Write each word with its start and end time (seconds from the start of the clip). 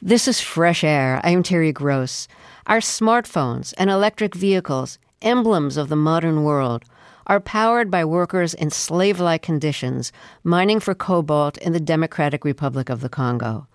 This 0.00 0.28
is 0.28 0.40
Fresh 0.40 0.84
Air. 0.84 1.20
I 1.24 1.30
am 1.30 1.42
Terry 1.42 1.72
Gross. 1.72 2.28
Our 2.68 2.78
smartphones 2.78 3.74
and 3.76 3.90
electric 3.90 4.32
vehicles, 4.32 4.96
emblems 5.22 5.76
of 5.76 5.88
the 5.88 5.96
modern 5.96 6.44
world, 6.44 6.84
are 7.26 7.40
powered 7.40 7.90
by 7.90 8.04
workers 8.04 8.54
in 8.54 8.70
slave 8.70 9.18
like 9.18 9.42
conditions 9.42 10.12
mining 10.44 10.78
for 10.78 10.94
cobalt 10.94 11.58
in 11.58 11.72
the 11.72 11.80
Democratic 11.80 12.44
Republic 12.44 12.88
of 12.88 13.00
the 13.00 13.08
Congo. 13.08 13.66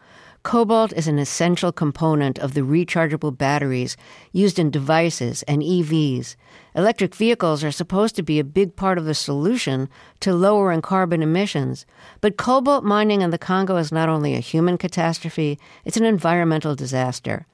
Cobalt 0.43 0.91
is 0.91 1.07
an 1.07 1.19
essential 1.19 1.71
component 1.71 2.37
of 2.37 2.53
the 2.53 2.61
rechargeable 2.61 3.35
batteries 3.35 3.95
used 4.33 4.59
in 4.59 4.69
devices 4.69 5.41
and 5.43 5.61
EVs. 5.61 6.35
Electric 6.75 7.15
vehicles 7.15 7.63
are 7.63 7.71
supposed 7.71 8.13
to 8.17 8.23
be 8.23 8.39
a 8.39 8.43
big 8.43 8.75
part 8.75 8.97
of 8.97 9.05
the 9.05 9.13
solution 9.13 9.87
to 10.19 10.33
lowering 10.33 10.81
carbon 10.81 11.23
emissions. 11.23 11.85
But 12.19 12.35
cobalt 12.35 12.83
mining 12.83 13.21
in 13.21 13.29
the 13.29 13.37
Congo 13.37 13.77
is 13.77 13.91
not 13.91 14.09
only 14.09 14.35
a 14.35 14.41
human 14.41 14.77
catastrophe, 14.77 15.57
it's 15.85 15.97
an 15.97 16.03
environmental 16.03 16.75
disaster. 16.75 17.47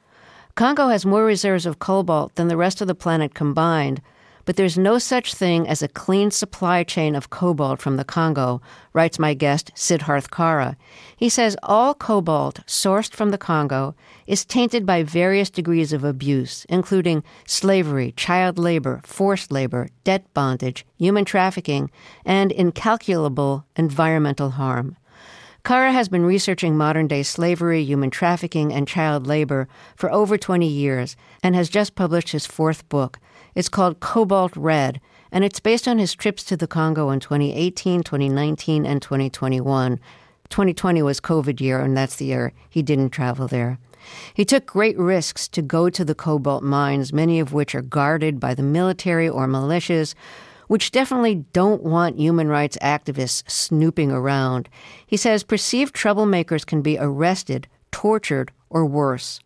Congo 0.56 0.88
has 0.88 1.06
more 1.06 1.24
reserves 1.24 1.68
of 1.68 1.78
cobalt 1.78 2.34
than 2.36 2.48
the 2.48 2.58
rest 2.58 2.82
of 2.82 2.88
the 2.88 2.96
planet 2.96 3.36
combined, 3.36 4.02
but 4.50 4.56
there's 4.56 4.80
no 4.80 4.98
such 4.98 5.36
thing 5.36 5.68
as 5.68 5.84
a 5.84 5.88
clean 5.88 6.32
supply 6.32 6.82
chain 6.84 7.14
of 7.14 7.30
cobalt 7.30 7.80
from 7.80 7.98
the 7.98 8.04
Congo, 8.04 8.60
writes 8.94 9.20
my 9.20 9.36
guest, 9.36 9.72
Siddharth 9.76 10.32
Kara. 10.32 10.76
He 11.16 11.30
says 11.30 11.56
all 11.62 11.94
cobalt 11.94 12.66
sourced 12.66 13.14
from 13.14 13.30
the 13.30 13.38
Congo 13.38 13.94
is 14.26 14.46
tainted 14.46 14.88
by 14.88 15.04
various 15.04 15.52
degrees 15.52 15.94
of 15.94 16.04
abuse, 16.04 16.66
including 16.68 17.24
slavery, 17.46 18.12
child 18.14 18.58
labor, 18.58 19.02
forced 19.04 19.52
labor, 19.52 19.90
debt 20.04 20.26
bondage, 20.34 20.84
human 20.98 21.26
trafficking, 21.26 21.92
and 22.26 22.52
incalculable 22.52 23.68
environmental 23.76 24.50
harm. 24.50 24.98
Kara 25.64 25.92
has 25.92 26.10
been 26.10 26.26
researching 26.26 26.76
modern 26.76 27.08
day 27.08 27.22
slavery, 27.22 27.84
human 27.84 28.10
trafficking, 28.10 28.74
and 28.74 28.88
child 28.88 29.28
labor 29.28 29.68
for 29.96 30.12
over 30.12 30.40
20 30.40 30.66
years 30.66 31.16
and 31.44 31.54
has 31.54 31.70
just 31.70 31.94
published 31.94 32.30
his 32.30 32.48
fourth 32.48 32.90
book, 32.90 33.20
it's 33.60 33.68
called 33.68 34.00
Cobalt 34.00 34.56
Red, 34.56 35.02
and 35.34 35.44
it's 35.44 35.60
based 35.60 35.86
on 35.86 35.98
his 35.98 36.16
trips 36.16 36.46
to 36.46 36.56
the 36.56 36.66
Congo 36.66 37.10
in 37.10 37.20
2018, 37.20 38.04
2019, 38.04 38.86
and 38.86 39.02
2021. 39.02 40.00
2020 40.48 41.02
was 41.02 41.20
COVID 41.20 41.60
year, 41.60 41.82
and 41.82 41.98
that's 41.98 42.16
the 42.16 42.26
year 42.26 42.54
he 42.70 42.82
didn't 42.82 43.10
travel 43.10 43.50
there. 43.50 43.78
He 44.34 44.46
took 44.46 44.66
great 44.66 44.98
risks 44.98 45.50
to 45.50 45.62
go 45.62 45.90
to 45.90 46.06
the 46.06 46.16
cobalt 46.16 46.64
mines, 46.64 47.12
many 47.12 47.42
of 47.42 47.52
which 47.52 47.76
are 47.76 47.82
guarded 47.82 48.40
by 48.40 48.54
the 48.54 48.64
military 48.64 49.28
or 49.28 49.46
militias, 49.46 50.16
which 50.68 50.92
definitely 50.92 51.44
don't 51.52 51.84
want 51.84 52.18
human 52.18 52.48
rights 52.48 52.78
activists 52.82 53.52
snooping 53.52 54.10
around. 54.10 54.70
He 55.06 55.18
says 55.18 55.44
perceived 55.44 55.94
troublemakers 55.94 56.66
can 56.66 56.82
be 56.82 56.98
arrested, 56.98 57.68
tortured, 57.92 58.54
or 58.70 58.86
worse. 58.86 59.42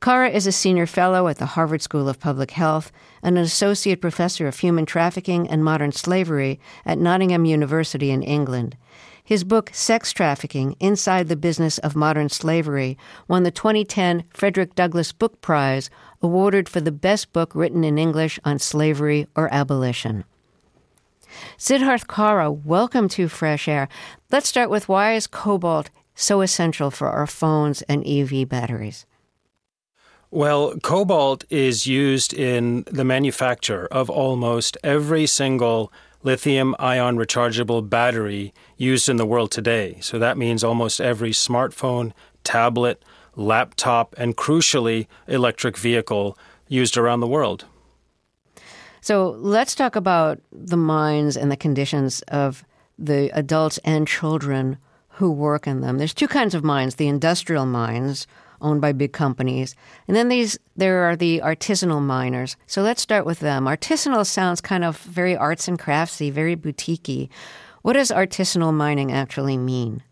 Kara 0.00 0.30
is 0.30 0.46
a 0.46 0.52
senior 0.52 0.86
fellow 0.86 1.28
at 1.28 1.36
the 1.36 1.44
Harvard 1.44 1.82
School 1.82 2.08
of 2.08 2.18
Public 2.18 2.52
Health 2.52 2.90
and 3.22 3.36
an 3.36 3.44
associate 3.44 4.00
professor 4.00 4.48
of 4.48 4.58
human 4.58 4.86
trafficking 4.86 5.46
and 5.46 5.62
modern 5.62 5.92
slavery 5.92 6.58
at 6.86 6.96
Nottingham 6.96 7.44
University 7.44 8.10
in 8.10 8.22
England. 8.22 8.78
His 9.22 9.44
book, 9.44 9.68
Sex 9.74 10.14
Trafficking 10.14 10.74
Inside 10.80 11.28
the 11.28 11.36
Business 11.36 11.76
of 11.76 11.94
Modern 11.94 12.30
Slavery, 12.30 12.96
won 13.28 13.42
the 13.42 13.50
2010 13.50 14.24
Frederick 14.30 14.74
Douglass 14.74 15.12
Book 15.12 15.42
Prize, 15.42 15.90
awarded 16.22 16.66
for 16.66 16.80
the 16.80 16.90
best 16.90 17.34
book 17.34 17.54
written 17.54 17.84
in 17.84 17.98
English 17.98 18.40
on 18.42 18.58
slavery 18.58 19.26
or 19.36 19.52
abolition. 19.52 20.24
Siddharth 21.58 22.08
Kara, 22.08 22.50
welcome 22.50 23.06
to 23.10 23.28
Fresh 23.28 23.68
Air. 23.68 23.86
Let's 24.32 24.48
start 24.48 24.70
with 24.70 24.88
why 24.88 25.12
is 25.12 25.26
cobalt 25.26 25.90
so 26.14 26.40
essential 26.40 26.90
for 26.90 27.10
our 27.10 27.26
phones 27.26 27.82
and 27.82 28.02
EV 28.06 28.48
batteries? 28.48 29.04
Well, 30.32 30.76
cobalt 30.78 31.44
is 31.50 31.88
used 31.88 32.32
in 32.32 32.84
the 32.86 33.04
manufacture 33.04 33.88
of 33.90 34.08
almost 34.08 34.78
every 34.84 35.26
single 35.26 35.92
lithium 36.22 36.76
ion 36.78 37.16
rechargeable 37.16 37.88
battery 37.88 38.54
used 38.76 39.08
in 39.08 39.16
the 39.16 39.26
world 39.26 39.50
today. 39.50 39.98
So 40.00 40.20
that 40.20 40.38
means 40.38 40.62
almost 40.62 41.00
every 41.00 41.30
smartphone, 41.30 42.12
tablet, 42.44 43.02
laptop, 43.34 44.14
and 44.16 44.36
crucially, 44.36 45.08
electric 45.26 45.76
vehicle 45.76 46.38
used 46.68 46.96
around 46.96 47.20
the 47.20 47.26
world. 47.26 47.64
So 49.00 49.30
let's 49.30 49.74
talk 49.74 49.96
about 49.96 50.40
the 50.52 50.76
mines 50.76 51.36
and 51.36 51.50
the 51.50 51.56
conditions 51.56 52.22
of 52.28 52.64
the 52.96 53.36
adults 53.36 53.78
and 53.78 54.06
children 54.06 54.78
who 55.08 55.32
work 55.32 55.66
in 55.66 55.80
them. 55.80 55.98
There's 55.98 56.14
two 56.14 56.28
kinds 56.28 56.54
of 56.54 56.62
mines 56.62 56.94
the 56.94 57.08
industrial 57.08 57.66
mines, 57.66 58.28
owned 58.60 58.80
by 58.80 58.92
big 58.92 59.12
companies. 59.12 59.74
And 60.08 60.16
then 60.16 60.28
these 60.28 60.58
there 60.76 61.02
are 61.02 61.16
the 61.16 61.40
artisanal 61.40 62.02
miners. 62.02 62.56
So 62.66 62.82
let's 62.82 63.02
start 63.02 63.26
with 63.26 63.40
them. 63.40 63.64
Artisanal 63.64 64.26
sounds 64.26 64.60
kind 64.60 64.84
of 64.84 64.98
very 64.98 65.36
arts 65.36 65.68
and 65.68 65.78
craftsy, 65.78 66.30
very 66.30 66.56
boutiquey. 66.56 67.28
What 67.82 67.94
does 67.94 68.10
artisanal 68.10 68.74
mining 68.74 69.12
actually 69.12 69.56
mean? 69.56 70.02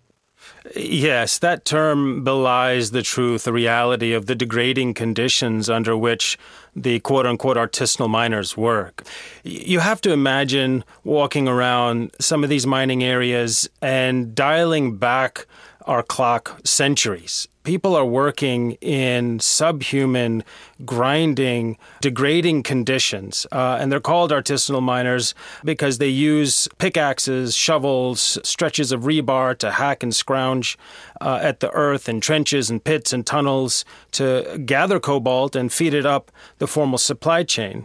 Yes, 0.76 1.38
that 1.38 1.64
term 1.64 2.24
belies 2.24 2.90
the 2.90 3.02
truth, 3.02 3.44
the 3.44 3.52
reality 3.52 4.12
of 4.12 4.26
the 4.26 4.34
degrading 4.34 4.94
conditions 4.94 5.70
under 5.70 5.96
which 5.96 6.38
the 6.76 7.00
quote 7.00 7.26
unquote 7.26 7.56
artisanal 7.56 8.08
miners 8.08 8.56
work. 8.56 9.04
You 9.44 9.80
have 9.80 10.00
to 10.02 10.12
imagine 10.12 10.84
walking 11.04 11.48
around 11.48 12.10
some 12.20 12.44
of 12.44 12.50
these 12.50 12.66
mining 12.66 13.02
areas 13.02 13.68
and 13.80 14.34
dialing 14.34 14.96
back 14.96 15.46
our 15.86 16.02
clock 16.02 16.60
centuries 16.64 17.48
people 17.68 17.94
are 17.94 18.06
working 18.06 18.72
in 18.80 19.38
subhuman, 19.40 20.42
grinding, 20.86 21.76
degrading 22.00 22.62
conditions. 22.62 23.46
Uh, 23.52 23.76
and 23.78 23.92
they're 23.92 24.00
called 24.00 24.30
artisanal 24.30 24.82
miners 24.82 25.34
because 25.62 25.98
they 25.98 26.08
use 26.08 26.66
pickaxes, 26.78 27.54
shovels, 27.54 28.38
stretches 28.42 28.90
of 28.90 29.02
rebar 29.02 29.54
to 29.58 29.70
hack 29.70 30.02
and 30.02 30.14
scrounge 30.14 30.78
uh, 31.20 31.40
at 31.42 31.60
the 31.60 31.70
earth 31.72 32.08
in 32.08 32.22
trenches 32.22 32.70
and 32.70 32.82
pits 32.82 33.12
and 33.12 33.26
tunnels 33.26 33.84
to 34.12 34.62
gather 34.64 34.98
cobalt 34.98 35.54
and 35.54 35.70
feed 35.70 35.92
it 35.92 36.06
up 36.06 36.32
the 36.56 36.66
formal 36.66 36.96
supply 36.96 37.44
chain. 37.44 37.84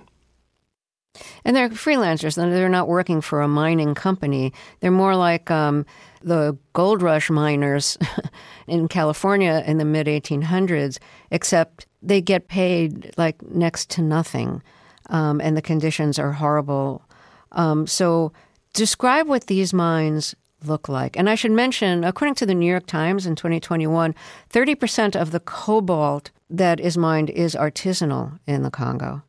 And 1.43 1.57
they're 1.57 1.69
freelancers, 1.69 2.35
they're 2.35 2.69
not 2.69 2.87
working 2.87 3.19
for 3.19 3.41
a 3.41 3.49
mining 3.49 3.95
company. 3.95 4.53
They're 4.79 4.91
more 4.91 5.15
like 5.15 5.51
um, 5.51 5.85
the 6.23 6.57
gold 6.73 7.01
rush 7.01 7.29
miners 7.29 7.97
in 8.67 8.87
California 8.87 9.63
in 9.65 9.77
the 9.77 9.85
mid 9.85 10.07
1800s, 10.07 10.99
except 11.31 11.85
they 12.01 12.21
get 12.21 12.47
paid 12.47 13.13
like 13.17 13.41
next 13.43 13.89
to 13.91 14.01
nothing, 14.01 14.61
um, 15.09 15.41
and 15.41 15.55
the 15.55 15.61
conditions 15.61 16.17
are 16.17 16.31
horrible. 16.31 17.03
Um, 17.51 17.85
so, 17.87 18.31
describe 18.73 19.27
what 19.27 19.47
these 19.47 19.73
mines 19.73 20.35
look 20.65 20.89
like. 20.89 21.17
And 21.17 21.29
I 21.29 21.35
should 21.35 21.51
mention, 21.51 22.03
according 22.03 22.35
to 22.35 22.45
the 22.45 22.55
New 22.55 22.69
York 22.69 22.85
Times 22.85 23.25
in 23.25 23.35
2021, 23.35 24.15
30% 24.49 25.19
of 25.19 25.31
the 25.31 25.39
cobalt 25.39 26.31
that 26.49 26.79
is 26.79 26.97
mined 26.97 27.29
is 27.29 27.55
artisanal 27.55 28.39
in 28.47 28.63
the 28.63 28.71
Congo. 28.71 29.23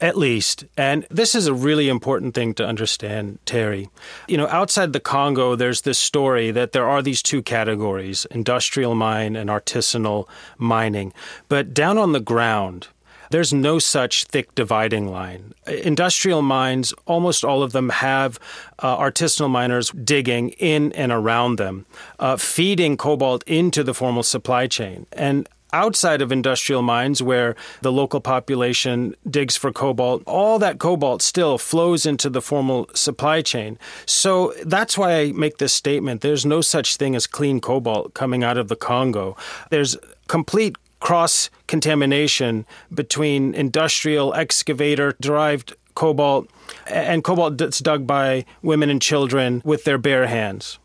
At 0.00 0.16
least. 0.16 0.64
And 0.76 1.06
this 1.10 1.34
is 1.34 1.46
a 1.46 1.54
really 1.54 1.88
important 1.88 2.34
thing 2.34 2.54
to 2.54 2.66
understand, 2.66 3.38
Terry. 3.44 3.88
You 4.28 4.36
know, 4.36 4.48
outside 4.48 4.92
the 4.92 5.00
Congo, 5.00 5.56
there's 5.56 5.82
this 5.82 5.98
story 5.98 6.50
that 6.50 6.72
there 6.72 6.88
are 6.88 7.02
these 7.02 7.22
two 7.22 7.42
categories 7.42 8.26
industrial 8.30 8.94
mine 8.94 9.36
and 9.36 9.50
artisanal 9.50 10.28
mining. 10.58 11.12
But 11.48 11.74
down 11.74 11.98
on 11.98 12.12
the 12.12 12.20
ground, 12.20 12.88
there's 13.30 13.52
no 13.52 13.78
such 13.78 14.24
thick 14.24 14.54
dividing 14.54 15.08
line. 15.08 15.54
Industrial 15.66 16.42
mines, 16.42 16.92
almost 17.06 17.44
all 17.44 17.62
of 17.62 17.72
them 17.72 17.88
have 17.90 18.40
uh, 18.80 18.96
artisanal 18.98 19.48
miners 19.48 19.90
digging 19.90 20.50
in 20.50 20.92
and 20.92 21.12
around 21.12 21.56
them, 21.56 21.86
uh, 22.18 22.36
feeding 22.36 22.96
cobalt 22.96 23.44
into 23.46 23.84
the 23.84 23.94
formal 23.94 24.24
supply 24.24 24.66
chain. 24.66 25.06
And 25.12 25.48
outside 25.72 26.22
of 26.22 26.32
industrial 26.32 26.82
mines 26.82 27.22
where 27.22 27.54
the 27.82 27.92
local 27.92 28.20
population 28.20 29.14
digs 29.28 29.56
for 29.56 29.72
cobalt, 29.72 30.22
all 30.26 30.58
that 30.58 30.78
cobalt 30.78 31.22
still 31.22 31.58
flows 31.58 32.06
into 32.06 32.30
the 32.30 32.42
formal 32.42 32.88
supply 32.94 33.42
chain. 33.42 33.78
So 34.06 34.52
that's 34.64 34.96
why 34.96 35.18
I 35.20 35.32
make 35.32 35.58
this 35.58 35.72
statement. 35.72 36.20
There's 36.20 36.46
no 36.46 36.60
such 36.60 36.96
thing 36.96 37.14
as 37.14 37.26
clean 37.26 37.60
cobalt 37.60 38.14
coming 38.14 38.44
out 38.44 38.58
of 38.58 38.68
the 38.68 38.76
Congo. 38.76 39.36
There's 39.70 39.96
complete 40.28 40.76
cross 41.00 41.50
contamination 41.66 42.66
between 42.94 43.54
industrial 43.54 44.34
excavator 44.34 45.16
derived 45.20 45.74
cobalt 45.94 46.48
and 46.86 47.24
cobalt 47.24 47.58
that's 47.58 47.78
dug 47.78 48.06
by 48.06 48.44
women 48.62 48.90
and 48.90 49.02
children 49.02 49.62
with 49.64 49.84
their 49.84 49.98
bare 49.98 50.26
hands. 50.26 50.78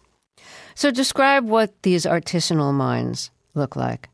So 0.73 0.91
describe 0.91 1.45
what 1.45 1.71
these 1.83 2.05
artisanal 2.05 2.73
mines 2.73 3.31
look 3.53 3.75
like. 3.75 4.09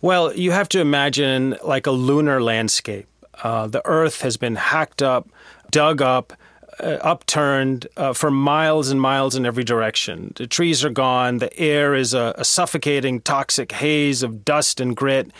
Well, 0.00 0.32
you 0.32 0.52
have 0.52 0.68
to 0.70 0.80
imagine 0.80 1.56
like 1.64 1.86
a 1.86 1.90
lunar 1.90 2.40
landscape. 2.40 3.08
Uh, 3.42 3.66
the 3.66 3.84
earth 3.84 4.22
has 4.22 4.36
been 4.36 4.54
hacked 4.54 5.02
up, 5.02 5.28
dug 5.70 6.00
up, 6.00 6.32
upturned 6.80 7.86
uh, 7.96 8.12
for 8.12 8.30
miles 8.30 8.90
and 8.90 9.00
miles 9.00 9.34
in 9.34 9.46
every 9.46 9.64
direction. 9.64 10.32
The 10.36 10.46
trees 10.46 10.84
are 10.84 10.90
gone. 10.90 11.38
The 11.38 11.56
air 11.58 11.94
is 11.94 12.14
a, 12.14 12.34
a 12.36 12.44
suffocating, 12.44 13.20
toxic 13.20 13.72
haze 13.72 14.22
of 14.22 14.44
dust 14.44 14.80
and 14.80 14.96
grit. 14.96 15.30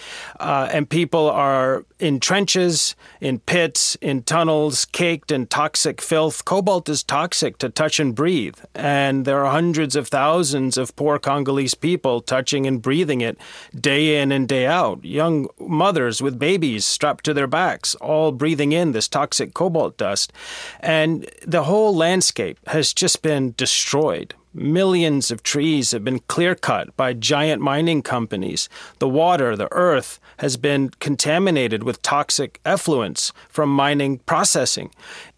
Uh, 0.41 0.69
and 0.73 0.89
people 0.89 1.31
are 1.31 1.85
in 1.99 2.21
trenches, 2.21 2.95
in 3.21 3.41
pits, 3.41 3.97
in 3.97 4.23
tunnels, 4.23 4.85
caked 4.85 5.31
in 5.31 5.47
toxic 5.47 6.01
filth. 6.01 6.45
Cobalt 6.45 6.89
is 6.89 7.03
toxic 7.03 7.59
to 7.59 7.69
touch 7.69 7.99
and 8.01 8.15
breathe. 8.15 8.59
And 8.75 9.25
there 9.25 9.45
are 9.45 9.51
hundreds 9.51 9.97
of 9.97 10.09
thousands 10.09 10.77
of 10.77 10.95
poor 10.97 11.19
Congolese 11.19 11.75
people 11.75 12.21
touching 12.21 12.67
and 12.67 12.81
breathing 12.81 13.21
it 13.21 13.39
day 13.79 14.21
in 14.21 14.33
and 14.33 14.49
day 14.49 14.67
out. 14.67 15.05
Young 15.05 15.49
mothers 15.59 16.23
with 16.23 16.39
babies 16.39 16.85
strapped 16.85 17.25
to 17.25 17.35
their 17.35 17.47
backs, 17.47 17.95
all 17.97 18.33
breathing 18.33 18.73
in 18.73 18.93
this 18.93 19.09
toxic 19.09 19.55
cobalt 19.55 19.97
dust. 19.97 20.33
And 20.81 21.28
the 21.47 21.65
whole 21.65 21.95
landscape 21.95 22.59
has 22.69 22.93
just 22.93 23.23
been 23.23 23.55
destroyed. 23.57 24.35
Millions 24.55 25.31
of 25.31 25.43
trees 25.43 25.93
have 25.93 26.03
been 26.05 26.21
clear 26.21 26.55
cut 26.55 26.97
by 26.97 27.13
giant 27.13 27.63
mining 27.63 28.03
companies. 28.03 28.69
The 28.99 29.09
water, 29.09 29.55
the 29.55 29.69
earth, 29.73 30.19
has 30.39 30.57
been 30.57 30.89
contaminated 31.01 31.83
with 31.83 32.03
toxic 32.03 32.61
effluents 32.65 33.33
from 33.49 33.69
mining 33.71 34.19
processing. 34.21 34.91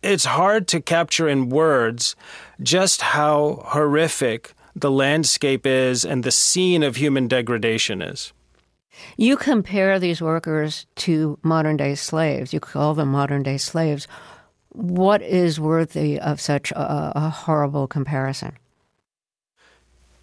It's 0.02 0.24
hard 0.24 0.68
to 0.68 0.80
capture 0.80 1.28
in 1.28 1.50
words 1.50 2.16
just 2.62 3.02
how 3.02 3.62
horrific 3.66 4.54
the 4.76 4.90
landscape 4.90 5.66
is 5.66 6.04
and 6.04 6.22
the 6.22 6.30
scene 6.30 6.82
of 6.82 6.96
human 6.96 7.28
degradation 7.28 8.00
is. 8.00 8.32
You 9.16 9.36
compare 9.36 9.98
these 9.98 10.22
workers 10.22 10.86
to 10.96 11.38
modern 11.42 11.76
day 11.76 11.94
slaves. 11.94 12.52
You 12.52 12.60
call 12.60 12.94
them 12.94 13.08
modern 13.08 13.42
day 13.42 13.58
slaves. 13.58 14.06
What 14.72 15.22
is 15.22 15.58
worthy 15.58 16.18
of 16.18 16.40
such 16.40 16.70
a, 16.72 17.12
a 17.16 17.30
horrible 17.30 17.86
comparison? 17.86 18.56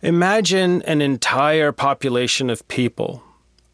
Imagine 0.01 0.81
an 0.83 1.01
entire 1.01 1.71
population 1.71 2.49
of 2.49 2.67
people 2.67 3.23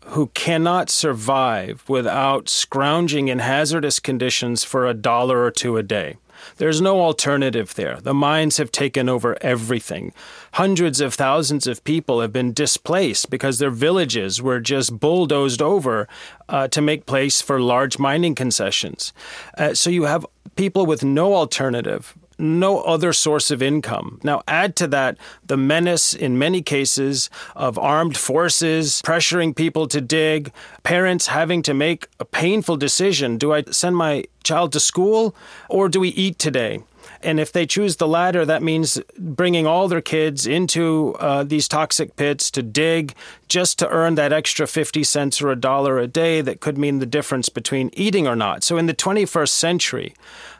who 0.06 0.28
cannot 0.28 0.90
survive 0.90 1.84
without 1.88 2.50
scrounging 2.50 3.28
in 3.28 3.40
hazardous 3.40 4.00
conditions 4.00 4.64
for 4.64 4.88
a 4.88 4.94
dollar 4.94 5.44
or 5.44 5.52
two 5.52 5.78
a 5.78 5.84
day. 5.84 6.18
There's 6.58 6.82
no 6.82 7.02
alternative 7.02 7.76
there. 7.76 8.00
The 8.02 8.14
mines 8.14 8.58
have 8.58 8.72
taken 8.72 9.10
over 9.10 9.38
everything. 9.42 10.14
Hundreds 10.54 11.02
of 11.02 11.14
thousands 11.14 11.68
of 11.68 11.84
people 11.84 12.22
have 12.22 12.34
been 12.34 12.54
displaced 12.54 13.30
because 13.30 13.60
their 13.60 13.70
villages 13.70 14.42
were 14.42 14.60
just 14.60 15.00
bulldozed 15.00 15.62
over 15.62 16.08
uh, 16.50 16.68
to 16.70 16.82
make 16.82 17.06
place 17.06 17.42
for 17.42 17.60
large 17.60 18.00
mining 18.00 18.36
concessions. 18.36 19.14
Uh, 19.58 19.74
so 19.74 19.90
you 19.90 20.04
have 20.04 20.26
people 20.56 20.86
with 20.86 21.04
no 21.04 21.36
alternative 21.36 22.16
no 22.44 22.82
other 22.82 23.14
source 23.14 23.50
of 23.50 23.62
income. 23.62 24.20
Now, 24.24 24.44
add 24.48 24.76
to 24.78 24.88
that 24.88 25.18
the 25.46 25.58
menace 25.58 26.14
in 26.14 26.38
many 26.38 26.62
cases 26.62 27.30
of 27.56 27.80
armed 27.80 28.18
forces 28.18 29.02
pressuring 29.04 29.56
people 29.56 29.88
to 29.88 30.02
dig, 30.02 30.52
parents 30.84 31.28
having 31.28 31.62
to 31.64 31.74
make 31.74 32.08
a 32.20 32.26
painful 32.26 32.78
decision 32.78 33.38
do 33.38 33.54
I 33.54 33.64
send 33.64 33.96
my 33.96 34.26
child 34.44 34.74
to 34.74 34.80
school 34.80 35.36
or 35.70 35.90
do 35.90 36.00
we 36.00 36.10
eat 36.10 36.38
today? 36.38 36.84
And 37.24 37.40
if 37.40 37.52
they 37.52 37.66
choose 37.66 37.96
the 37.96 38.08
latter, 38.08 38.46
that 38.46 38.62
means 38.62 39.00
bringing 39.18 39.66
all 39.66 39.88
their 39.88 40.02
kids 40.02 40.46
into 40.46 41.16
uh, 41.20 41.44
these 41.44 41.68
toxic 41.68 42.16
pits 42.16 42.52
to 42.52 42.62
dig 42.62 43.14
just 43.48 43.80
to 43.80 43.90
earn 43.90 44.16
that 44.16 44.34
extra 44.34 44.68
50 44.68 45.04
cents 45.04 45.42
or 45.42 45.50
a 45.50 45.56
dollar 45.56 46.00
a 46.00 46.08
day 46.08 46.42
that 46.42 46.60
could 46.60 46.78
mean 46.78 47.00
the 47.00 47.06
difference 47.06 47.50
between 47.50 47.90
eating 47.94 48.28
or 48.28 48.36
not. 48.36 48.64
So 48.64 48.78
in 48.78 48.88
the 48.88 48.94
21st 48.94 49.50
century, 49.50 50.14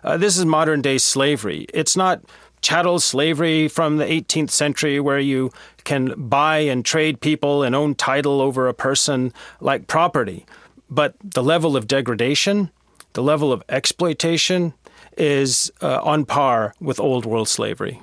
uh, 0.04 0.18
this 0.18 0.38
is 0.38 0.46
modern 0.46 0.82
day 0.82 0.98
slavery. 0.98 1.68
It's 1.74 1.98
not 1.98 2.22
chattel 2.62 3.00
slavery 3.00 3.68
from 3.68 3.98
the 3.98 4.06
18th 4.06 4.50
century 4.50 5.00
where 5.00 5.20
you 5.20 5.52
can 5.84 6.14
buy 6.18 6.60
and 6.60 6.84
trade 6.86 7.20
people 7.20 7.62
and 7.62 7.76
own 7.76 7.94
title 7.94 8.42
over 8.42 8.68
a 8.68 8.74
person 8.74 9.34
like 9.60 9.88
property. 9.88 10.46
But 10.90 11.16
the 11.24 11.44
level 11.44 11.76
of 11.76 11.88
degradation, 11.88 12.72
the 13.14 13.24
level 13.24 13.52
of 13.52 13.64
exploitation, 13.68 14.74
is 15.18 15.72
uh, 15.82 16.02
on 16.02 16.26
par 16.26 16.74
with 16.80 17.00
old 17.00 17.26
world 17.26 17.48
slavery. 17.48 18.02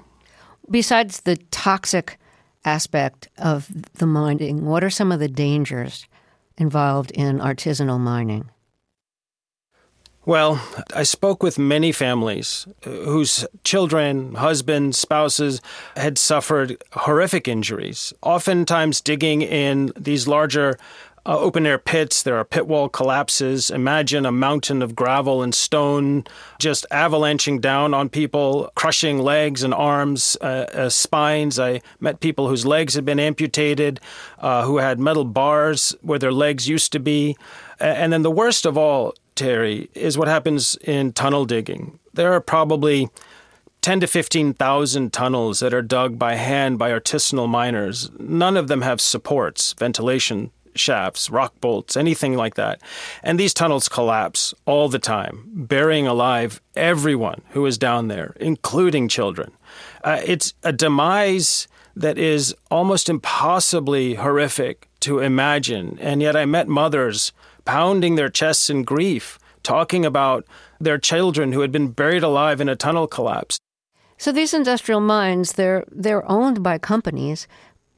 Besides 0.70 1.20
the 1.22 1.36
toxic 1.50 2.18
aspect 2.64 3.28
of 3.38 3.68
the 3.94 4.06
mining, 4.06 4.66
what 4.66 4.84
are 4.84 4.90
some 4.90 5.12
of 5.12 5.20
the 5.20 5.28
dangers 5.28 6.06
involved 6.58 7.10
in 7.12 7.38
artisanal 7.38 7.98
mining? 7.98 8.50
Well, 10.26 10.62
I 10.94 11.04
spoke 11.04 11.42
with 11.42 11.58
many 11.58 11.92
families 11.92 12.66
uh, 12.84 12.90
whose 12.90 13.46
children, 13.64 14.34
husbands, 14.34 14.98
spouses 14.98 15.62
had 15.96 16.18
suffered 16.18 16.76
horrific 16.92 17.48
injuries, 17.48 18.12
oftentimes 18.20 19.00
digging 19.00 19.40
in 19.40 19.92
these 19.98 20.28
larger 20.28 20.78
uh, 21.26 21.38
open 21.38 21.66
air 21.66 21.78
pits. 21.78 22.22
There 22.22 22.36
are 22.36 22.44
pit 22.44 22.66
wall 22.66 22.88
collapses. 22.88 23.70
Imagine 23.70 24.24
a 24.24 24.32
mountain 24.32 24.82
of 24.82 24.94
gravel 24.94 25.42
and 25.42 25.54
stone 25.54 26.24
just 26.58 26.86
avalanching 26.90 27.60
down 27.60 27.94
on 27.94 28.08
people, 28.08 28.70
crushing 28.74 29.18
legs 29.18 29.62
and 29.62 29.74
arms, 29.74 30.36
uh, 30.40 30.66
uh, 30.72 30.88
spines. 30.88 31.58
I 31.58 31.80
met 32.00 32.20
people 32.20 32.48
whose 32.48 32.66
legs 32.66 32.94
had 32.94 33.04
been 33.04 33.20
amputated, 33.20 34.00
uh, 34.38 34.64
who 34.64 34.78
had 34.78 34.98
metal 34.98 35.24
bars 35.24 35.94
where 36.00 36.18
their 36.18 36.32
legs 36.32 36.68
used 36.68 36.92
to 36.92 37.00
be. 37.00 37.36
And 37.78 38.12
then 38.12 38.22
the 38.22 38.30
worst 38.30 38.66
of 38.66 38.76
all, 38.76 39.14
Terry, 39.34 39.88
is 39.94 40.18
what 40.18 40.28
happens 40.28 40.76
in 40.82 41.12
tunnel 41.12 41.44
digging. 41.46 41.98
There 42.12 42.32
are 42.32 42.40
probably 42.40 43.08
10 43.80 44.00
to 44.00 44.06
15,000 44.06 45.12
tunnels 45.12 45.60
that 45.60 45.72
are 45.72 45.80
dug 45.80 46.18
by 46.18 46.34
hand 46.34 46.78
by 46.78 46.90
artisanal 46.90 47.48
miners. 47.48 48.10
None 48.18 48.58
of 48.58 48.68
them 48.68 48.82
have 48.82 49.00
supports, 49.00 49.72
ventilation 49.72 50.50
shafts, 50.74 51.30
rock 51.30 51.54
bolts, 51.60 51.96
anything 51.96 52.36
like 52.36 52.54
that. 52.54 52.80
And 53.22 53.38
these 53.38 53.54
tunnels 53.54 53.88
collapse 53.88 54.54
all 54.66 54.88
the 54.88 54.98
time, 54.98 55.44
burying 55.52 56.06
alive 56.06 56.60
everyone 56.76 57.42
who 57.50 57.66
is 57.66 57.78
down 57.78 58.08
there, 58.08 58.34
including 58.40 59.08
children. 59.08 59.52
Uh, 60.04 60.20
it's 60.24 60.54
a 60.62 60.72
demise 60.72 61.68
that 61.96 62.18
is 62.18 62.54
almost 62.70 63.08
impossibly 63.08 64.14
horrific 64.14 64.88
to 65.00 65.18
imagine. 65.18 65.98
And 66.00 66.22
yet 66.22 66.36
I 66.36 66.44
met 66.44 66.68
mothers 66.68 67.32
pounding 67.64 68.14
their 68.14 68.28
chests 68.28 68.70
in 68.70 68.84
grief, 68.84 69.38
talking 69.62 70.04
about 70.04 70.46
their 70.80 70.98
children 70.98 71.52
who 71.52 71.60
had 71.60 71.72
been 71.72 71.88
buried 71.88 72.22
alive 72.22 72.60
in 72.60 72.68
a 72.68 72.76
tunnel 72.76 73.06
collapse. 73.06 73.58
So 74.18 74.32
these 74.32 74.52
industrial 74.52 75.00
mines, 75.00 75.54
they're 75.54 75.84
they're 75.90 76.30
owned 76.30 76.62
by 76.62 76.76
companies 76.76 77.48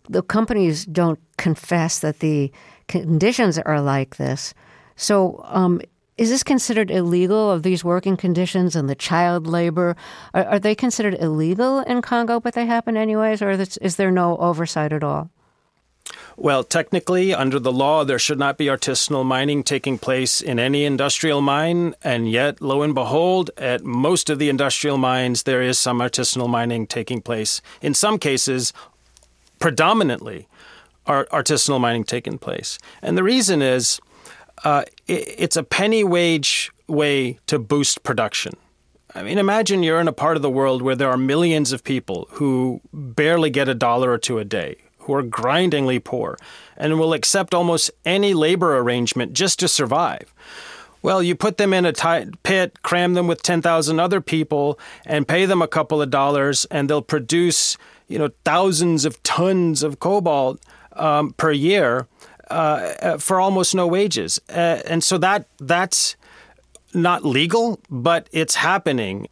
the 0.08 0.22
companies 0.22 0.84
don't 0.86 1.18
confess 1.36 2.00
that 2.00 2.20
the 2.20 2.52
conditions 2.88 3.58
are 3.58 3.80
like 3.80 4.16
this. 4.16 4.54
So, 4.96 5.40
um, 5.46 5.80
is 6.18 6.28
this 6.28 6.42
considered 6.42 6.90
illegal 6.90 7.50
of 7.50 7.62
these 7.62 7.82
working 7.82 8.16
conditions 8.16 8.76
and 8.76 8.88
the 8.88 8.94
child 8.94 9.46
labor? 9.46 9.96
Are, 10.34 10.44
are, 10.44 10.58
they 10.58 10.74
considered 10.74 11.14
illegal 11.14 11.80
in 11.80 12.02
Congo, 12.02 12.38
but 12.38 12.54
they 12.54 12.66
happen 12.66 12.96
anyways, 12.96 13.40
or 13.40 13.50
is, 13.50 13.78
is 13.78 13.96
there 13.96 14.10
no 14.10 14.36
oversight 14.36 14.92
at 14.92 15.02
all? 15.02 15.30
Well, 16.36 16.64
technically, 16.64 17.34
under 17.34 17.58
the 17.58 17.72
law, 17.72 18.04
there 18.04 18.18
should 18.18 18.38
not 18.38 18.58
be 18.58 18.66
artisanal 18.66 19.24
mining 19.24 19.62
taking 19.62 19.98
place 19.98 20.40
in 20.40 20.58
any 20.58 20.84
industrial 20.84 21.40
mine. 21.40 21.94
And 22.02 22.30
yet, 22.30 22.60
lo 22.60 22.82
and 22.82 22.94
behold, 22.94 23.50
at 23.56 23.84
most 23.84 24.30
of 24.30 24.38
the 24.38 24.48
industrial 24.48 24.98
mines, 24.98 25.44
there 25.44 25.62
is 25.62 25.78
some 25.78 26.00
artisanal 26.00 26.48
mining 26.48 26.86
taking 26.86 27.20
place. 27.20 27.60
In 27.80 27.94
some 27.94 28.18
cases, 28.18 28.72
predominantly 29.62 30.48
art, 31.06 31.30
artisanal 31.30 31.80
mining 31.80 32.02
taking 32.02 32.36
place. 32.36 32.80
And 33.00 33.16
the 33.16 33.22
reason 33.22 33.62
is 33.62 34.00
uh, 34.64 34.82
it, 35.06 35.34
it's 35.38 35.56
a 35.56 35.62
penny 35.62 36.02
wage 36.02 36.72
way 36.88 37.38
to 37.46 37.60
boost 37.60 38.02
production. 38.02 38.54
I 39.14 39.22
mean, 39.22 39.38
imagine 39.38 39.84
you're 39.84 40.00
in 40.00 40.08
a 40.08 40.12
part 40.12 40.34
of 40.34 40.42
the 40.42 40.50
world 40.50 40.82
where 40.82 40.96
there 40.96 41.10
are 41.10 41.16
millions 41.16 41.72
of 41.72 41.84
people 41.84 42.26
who 42.32 42.80
barely 42.92 43.50
get 43.50 43.68
a 43.68 43.74
dollar 43.74 44.10
or 44.10 44.18
two 44.18 44.40
a 44.40 44.44
day, 44.44 44.78
who 44.98 45.14
are 45.14 45.22
grindingly 45.22 46.00
poor, 46.00 46.36
and 46.76 46.98
will 46.98 47.12
accept 47.12 47.54
almost 47.54 47.92
any 48.04 48.34
labor 48.34 48.76
arrangement 48.76 49.32
just 49.32 49.60
to 49.60 49.68
survive. 49.68 50.34
Well, 51.02 51.22
you 51.22 51.36
put 51.36 51.56
them 51.56 51.72
in 51.72 51.84
a 51.84 51.92
tight 51.92 52.42
pit, 52.42 52.82
cram 52.82 53.14
them 53.14 53.28
with 53.28 53.42
10,000 53.42 54.00
other 54.00 54.20
people, 54.20 54.78
and 55.06 55.28
pay 55.28 55.46
them 55.46 55.62
a 55.62 55.68
couple 55.68 56.02
of 56.02 56.10
dollars, 56.10 56.64
and 56.64 56.90
they'll 56.90 57.02
produce 57.02 57.76
you 58.12 58.18
know 58.18 58.30
thousands 58.44 59.04
of 59.04 59.22
tons 59.22 59.82
of 59.82 59.98
cobalt 59.98 60.60
um, 60.92 61.32
per 61.32 61.50
year 61.50 62.06
uh, 62.50 62.54
uh, 63.02 63.18
for 63.18 63.40
almost 63.40 63.74
no 63.74 63.86
wages, 63.86 64.38
uh, 64.50 64.82
and 64.86 65.02
so 65.02 65.18
that 65.18 65.48
that's 65.58 66.16
not 66.94 67.24
legal, 67.24 67.80
but 67.88 68.28
it's 68.32 68.54
happening. 68.54 69.26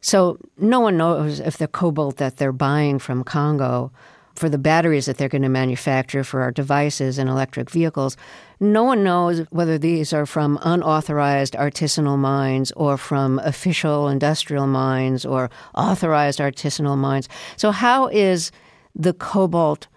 So 0.00 0.38
no 0.58 0.80
one 0.80 0.96
knows 0.96 1.40
if 1.40 1.58
the 1.58 1.68
cobalt 1.68 2.16
that 2.16 2.36
they're 2.36 2.52
buying 2.52 2.98
from 2.98 3.24
Congo 3.24 3.90
for 4.34 4.48
the 4.48 4.58
batteries 4.58 5.06
that 5.06 5.16
they're 5.16 5.28
going 5.28 5.42
to 5.42 5.48
manufacture 5.48 6.22
for 6.22 6.42
our 6.42 6.52
devices 6.52 7.18
and 7.18 7.28
electric 7.28 7.70
vehicles. 7.70 8.16
No 8.58 8.84
one 8.84 9.04
knows 9.04 9.40
whether 9.50 9.76
these 9.76 10.12
are 10.12 10.24
from 10.24 10.58
unauthorized 10.62 11.54
artisanal 11.54 12.18
mines 12.18 12.72
or 12.72 12.96
from 12.96 13.38
official 13.40 14.08
industrial 14.08 14.66
mines 14.66 15.26
or 15.26 15.50
authorized 15.74 16.40
artisanal 16.40 16.96
mines. 16.96 17.28
So, 17.56 17.70
how 17.70 18.08
is 18.08 18.50
the 18.94 19.12
cobalt 19.12 19.88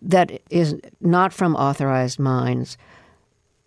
that 0.00 0.40
is 0.48 0.76
not 1.00 1.32
from 1.32 1.54
authorized 1.56 2.18
mines 2.18 2.78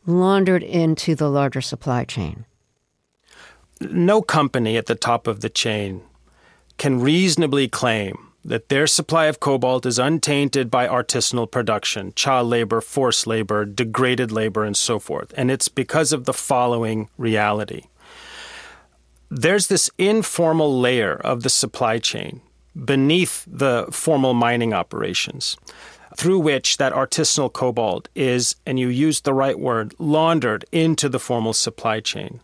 laundered 0.08 0.64
into 0.64 1.14
the 1.14 1.30
larger 1.30 1.62
supply 1.62 2.04
chain? 2.04 2.46
No 3.82 4.22
company 4.22 4.78
at 4.78 4.88
the 4.88 4.96
top 4.96 5.28
of 5.28 5.42
the 5.42 5.50
chain 5.50 6.02
can 6.78 7.00
reasonably 7.00 7.68
claim 7.68 8.33
that 8.46 8.70
their 8.70 8.88
supply 8.88 9.26
of 9.26 9.40
cobalt 9.40 9.86
is 9.86 10.00
untainted 10.00 10.70
by 10.70 10.88
artisanal 10.88 11.50
production, 11.50 12.14
child 12.16 12.48
labor, 12.48 12.82
forced 12.82 13.26
labor, 13.26 13.66
degraded 13.66 14.32
labor, 14.32 14.66
and 14.66 14.76
so 14.76 15.00
forth. 15.00 15.34
And 15.38 15.50
it's 15.50 15.70
because 15.70 16.12
of 16.12 16.26
the 16.26 16.34
following 16.34 17.10
reality 17.18 17.84
there's 19.36 19.68
this 19.68 19.90
informal 19.98 20.80
layer 20.80 21.16
of 21.16 21.42
the 21.42 21.50
supply 21.50 21.98
chain 21.98 22.42
beneath 22.86 23.44
the 23.48 23.88
formal 23.92 24.34
mining 24.34 24.74
operations 24.74 25.58
through 26.16 26.38
which 26.38 26.78
that 26.78 26.94
artisanal 26.94 27.52
cobalt 27.52 28.08
is, 28.14 28.56
and 28.68 28.80
you 28.80 28.88
used 28.88 29.26
the 29.26 29.34
right 29.34 29.58
word, 29.58 29.96
laundered 29.98 30.64
into 30.72 31.10
the 31.10 31.20
formal 31.20 31.54
supply 31.54 32.00
chain. 32.00 32.40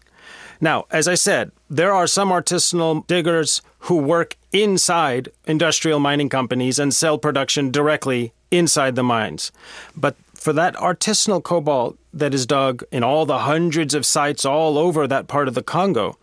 Now, 0.61 0.85
as 0.91 1.07
I 1.07 1.15
said, 1.15 1.51
there 1.69 1.93
are 1.93 2.07
some 2.07 2.29
artisanal 2.29 3.07
diggers 3.07 3.61
who 3.79 3.95
work 3.95 4.35
inside 4.51 5.29
industrial 5.45 5.99
mining 5.99 6.29
companies 6.29 6.79
and 6.79 6.93
sell 6.93 7.17
production 7.17 7.71
directly 7.71 8.33
inside 8.51 8.95
the 8.95 9.03
mines. 9.03 9.51
But 9.95 10.15
for 10.33 10.53
that 10.53 10.75
artisanal 10.75 11.43
cobalt 11.43 11.97
that 12.13 12.33
is 12.33 12.45
dug 12.45 12.83
in 12.91 13.03
all 13.03 13.25
the 13.25 13.39
hundreds 13.39 13.93
of 13.93 14.05
sites 14.05 14.45
all 14.45 14.77
over 14.77 15.07
that 15.07 15.27
part 15.27 15.47
of 15.47 15.53
the 15.53 15.63
Congo, 15.63 16.17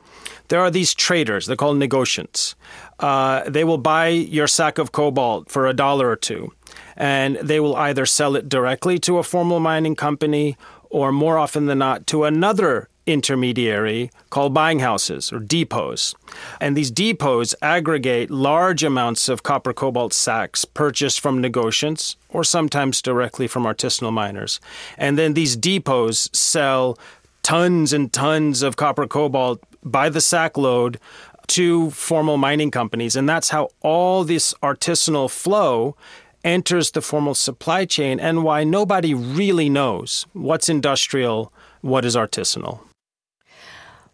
there 0.49 0.61
are 0.61 0.71
these 0.71 0.95
traders, 0.95 1.47
they're 1.47 1.57
called 1.57 1.79
negotiants. 1.79 2.55
Uh, 2.99 3.49
they 3.49 3.65
will 3.65 3.79
buy 3.79 4.09
your 4.09 4.47
sack 4.47 4.79
of 4.79 4.93
cobalt 4.93 5.51
for 5.51 5.67
a 5.67 5.75
dollar 5.75 6.11
or 6.11 6.17
two, 6.17 6.53
and 6.97 7.37
they 7.37 7.61
will 7.61 7.77
either 7.77 8.07
sell 8.07 8.37
it 8.37 8.49
directly 8.49 8.99
to 8.99 9.19
a 9.19 9.23
formal 9.23 9.61
mining 9.61 9.97
company 9.97 10.57
or 10.91 11.11
more 11.11 11.37
often 11.37 11.67
than 11.67 11.79
not 11.79 12.07
to 12.07 12.25
another 12.25 12.89
intermediary 13.07 14.11
called 14.31 14.53
buying 14.53 14.81
houses 14.81 15.33
or 15.33 15.39
depots. 15.39 16.15
And 16.61 16.77
these 16.77 16.91
depots 16.91 17.55
aggregate 17.63 18.31
large 18.31 18.83
amounts 18.83 19.29
of 19.29 19.43
copper 19.43 19.73
cobalt 19.73 20.13
sacks 20.13 20.65
purchased 20.65 21.21
from 21.21 21.43
negotiants 21.43 22.17
or 22.29 22.45
sometimes 22.45 23.01
directly 23.01 23.47
from 23.47 23.65
artisanal 23.65 24.13
miners. 24.13 24.61
And 24.99 25.17
then 25.17 25.35
these 25.35 25.57
depots 25.57 26.29
sell 26.37 26.99
tons 27.43 27.93
and 27.93 28.13
tons 28.13 28.63
of 28.63 28.77
copper 28.77 29.07
cobalt 29.07 29.63
by 29.85 30.09
the 30.09 30.21
sack 30.21 30.59
load 30.59 30.99
to 31.47 31.91
formal 31.91 32.37
mining 32.37 32.73
companies. 32.73 33.15
And 33.15 33.29
that's 33.29 33.51
how 33.51 33.69
all 33.81 34.25
this 34.25 34.53
artisanal 34.63 35.31
flow 35.31 35.97
enters 36.45 36.93
the 36.93 37.03
formal 37.03 37.35
supply 37.35 37.85
chain 37.85 38.21
and 38.21 38.45
why 38.45 38.65
nobody 38.65 39.15
really 39.15 39.69
knows 39.69 40.27
what's 40.33 40.69
industrial, 40.69 41.53
what 41.81 42.05
is 42.05 42.17
artisanal. 42.17 42.81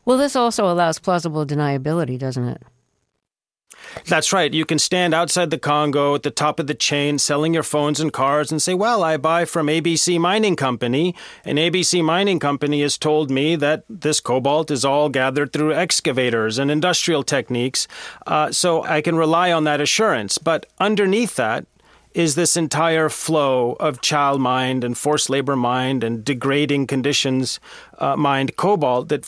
Well, 0.05 0.19
this 0.19 0.35
also 0.35 0.71
allows 0.71 0.99
plausible 0.99 1.47
deniability, 1.47 2.19
doesn't 2.19 2.49
it? 2.49 2.63
That's 4.07 4.33
right. 4.33 4.53
You 4.53 4.65
can 4.65 4.79
stand 4.79 5.15
outside 5.15 5.51
the 5.51 5.59
Congo 5.59 6.15
at 6.15 6.23
the 6.23 6.31
top 6.31 6.59
of 6.59 6.67
the 6.67 6.75
chain 6.75 7.19
selling 7.19 7.55
your 7.55 7.63
phones 7.63 8.01
and 8.01 8.13
cars 8.13 8.51
and 8.51 8.61
say, 8.61 8.75
Well, 8.75 9.03
I 9.03 9.17
buy 9.17 9.45
from 9.45 9.67
ABC 9.67 10.19
Mining 10.19 10.57
Company, 10.57 11.15
and 11.45 11.59
ABC 11.59 12.03
Mining 12.03 12.39
Company 12.39 12.83
has 12.83 12.97
told 12.99 13.31
me 13.31 13.57
that 13.57 13.85
this 13.89 14.21
cobalt 14.21 14.71
is 14.71 14.85
all 14.85 15.09
gathered 15.09 15.53
through 15.53 15.75
excavators 15.75 16.59
and 16.59 16.71
industrial 16.71 17.23
techniques, 17.23 17.87
uh, 18.27 18.51
so 18.51 18.83
I 18.85 19.03
can 19.03 19.17
rely 19.17 19.53
on 19.53 19.65
that 19.65 19.81
assurance. 19.81 20.39
But 20.39 20.67
underneath 20.79 21.37
that, 21.37 21.67
is 22.15 22.35
this 22.35 22.57
entire 22.57 23.09
flow 23.09 23.73
of 23.81 24.03
child 24.03 24.41
mind 24.41 24.85
and 24.85 24.99
forced 24.99 25.31
labor 25.31 25.57
mind 25.57 26.05
and 26.05 26.25
degrading 26.25 26.87
conditions 26.87 27.59
uh, 27.99 28.17
mined 28.17 28.57
cobalt 28.57 29.09
that 29.09 29.25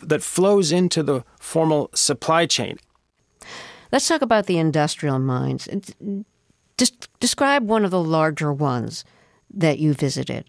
that 0.00 0.22
flows 0.22 0.72
into 0.72 1.02
the 1.02 1.24
formal 1.38 1.90
supply 1.94 2.46
chain. 2.46 2.78
Let's 3.90 4.06
talk 4.06 4.22
about 4.22 4.46
the 4.46 4.58
industrial 4.58 5.18
mines. 5.18 5.68
Just 6.76 7.08
describe 7.20 7.66
one 7.66 7.84
of 7.84 7.90
the 7.90 8.02
larger 8.02 8.52
ones 8.52 9.04
that 9.52 9.78
you 9.78 9.94
visited. 9.94 10.44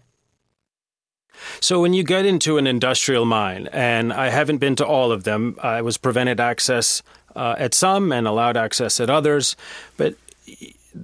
So, 1.60 1.80
when 1.80 1.94
you 1.94 2.02
get 2.02 2.26
into 2.26 2.58
an 2.58 2.66
industrial 2.66 3.24
mine, 3.24 3.68
and 3.72 4.12
I 4.12 4.28
haven't 4.28 4.58
been 4.58 4.76
to 4.76 4.86
all 4.86 5.10
of 5.10 5.24
them, 5.24 5.56
I 5.62 5.80
was 5.80 5.96
prevented 5.96 6.38
access 6.38 7.02
uh, 7.34 7.54
at 7.58 7.72
some 7.72 8.12
and 8.12 8.26
allowed 8.26 8.58
access 8.58 9.00
at 9.00 9.08
others, 9.08 9.56
but 9.96 10.16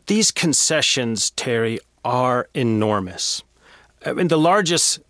these 0.07 0.31
concessions, 0.31 1.31
Terry, 1.31 1.79
are 2.05 2.49
enormous. 2.55 3.43
I 4.05 4.13
mean, 4.13 4.29
the 4.29 4.39
largest 4.39 5.01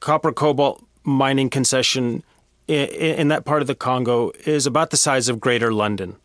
copper 0.00 0.32
cobalt 0.32 0.84
mining 1.04 1.50
concession 1.50 2.22
in, 2.68 2.88
in 2.88 3.28
that 3.28 3.44
part 3.44 3.62
of 3.62 3.68
the 3.68 3.74
Congo 3.74 4.32
is 4.44 4.66
about 4.66 4.90
the 4.90 4.96
size 4.96 5.28
of 5.28 5.40
Greater 5.40 5.72
London. 5.72 6.16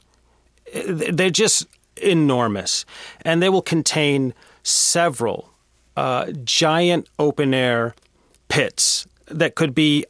They're 0.87 1.29
just 1.29 1.67
enormous, 1.97 2.85
and 3.23 3.41
they 3.41 3.49
will 3.49 3.61
contain 3.61 4.33
several 4.63 5.49
uh, 5.97 6.31
giant 6.43 7.07
open 7.19 7.53
air 7.53 7.93
pits 8.47 9.05
that 9.27 9.55
could 9.55 9.75
be 9.75 10.05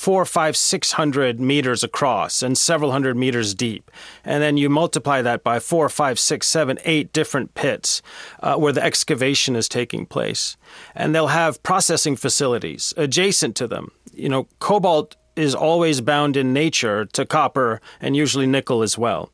four, 0.00 0.24
five, 0.24 0.56
six 0.56 0.92
hundred 0.92 1.38
meters 1.38 1.84
across 1.84 2.42
and 2.42 2.56
several 2.56 2.90
hundred 2.90 3.16
meters 3.16 3.54
deep. 3.54 3.90
And 4.24 4.42
then 4.42 4.56
you 4.56 4.70
multiply 4.70 5.20
that 5.20 5.44
by 5.44 5.60
four, 5.60 5.90
five, 5.90 6.18
six, 6.18 6.46
seven, 6.46 6.78
eight 6.84 7.12
different 7.12 7.54
pits 7.54 8.00
uh, 8.42 8.56
where 8.56 8.72
the 8.72 8.82
excavation 8.82 9.56
is 9.56 9.68
taking 9.68 10.06
place. 10.06 10.56
And 10.94 11.14
they'll 11.14 11.36
have 11.42 11.62
processing 11.62 12.16
facilities 12.16 12.94
adjacent 12.96 13.56
to 13.56 13.66
them. 13.68 13.90
You 14.14 14.30
know, 14.30 14.48
cobalt 14.58 15.16
is 15.36 15.54
always 15.54 16.00
bound 16.00 16.36
in 16.36 16.54
nature 16.54 17.04
to 17.12 17.26
copper 17.26 17.80
and 18.00 18.16
usually 18.16 18.46
nickel 18.46 18.82
as 18.82 18.96
well. 18.96 19.30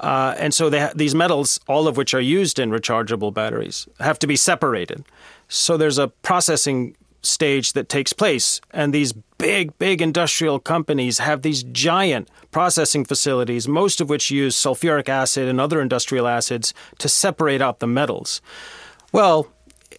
Uh, 0.00 0.34
and 0.36 0.52
so 0.52 0.68
ha- 0.70 0.92
these 0.96 1.14
metals, 1.14 1.60
all 1.68 1.86
of 1.86 1.96
which 1.96 2.12
are 2.12 2.20
used 2.40 2.58
in 2.58 2.70
rechargeable 2.70 3.32
batteries, 3.32 3.88
have 4.00 4.18
to 4.18 4.26
be 4.26 4.36
separated. 4.36 5.04
So 5.48 5.76
there's 5.76 5.98
a 5.98 6.08
processing 6.08 6.96
stage 7.22 7.72
that 7.72 7.88
takes 7.88 8.12
place. 8.12 8.60
And 8.70 8.92
these 8.92 9.12
big, 9.38 9.76
big 9.78 10.02
industrial 10.02 10.58
companies 10.58 11.18
have 11.18 11.42
these 11.42 11.62
giant 11.62 12.30
processing 12.50 13.04
facilities, 13.04 13.68
most 13.68 14.00
of 14.00 14.08
which 14.08 14.30
use 14.30 14.56
sulfuric 14.56 15.08
acid 15.08 15.48
and 15.48 15.60
other 15.60 15.80
industrial 15.80 16.26
acids 16.26 16.74
to 16.98 17.08
separate 17.08 17.62
out 17.62 17.80
the 17.80 17.86
metals. 17.86 18.40
Well, 19.12 19.48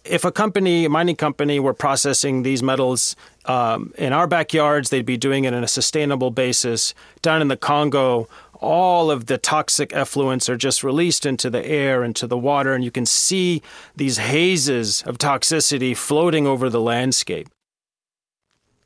if 0.04 0.24
a 0.24 0.32
company, 0.32 0.84
a 0.84 0.88
mining 0.88 1.16
company, 1.16 1.60
were 1.60 1.74
processing 1.74 2.42
these 2.42 2.62
metals 2.62 3.16
um, 3.44 3.92
in 3.98 4.12
our 4.12 4.26
backyards, 4.26 4.90
they'd 4.90 5.04
be 5.04 5.16
doing 5.16 5.44
it 5.44 5.52
on 5.52 5.62
a 5.62 5.68
sustainable 5.68 6.30
basis. 6.30 6.94
Down 7.22 7.42
in 7.42 7.48
the 7.48 7.56
Congo, 7.56 8.28
all 8.60 9.10
of 9.10 9.26
the 9.26 9.38
toxic 9.38 9.90
effluents 9.90 10.48
are 10.48 10.56
just 10.56 10.84
released 10.84 11.26
into 11.26 11.50
the 11.50 11.64
air, 11.66 12.04
into 12.04 12.26
the 12.26 12.38
water, 12.38 12.74
and 12.74 12.84
you 12.84 12.90
can 12.90 13.06
see 13.06 13.62
these 13.96 14.18
hazes 14.18 15.02
of 15.02 15.18
toxicity 15.18 15.96
floating 15.96 16.46
over 16.46 16.68
the 16.68 16.80
landscape. 16.80 17.48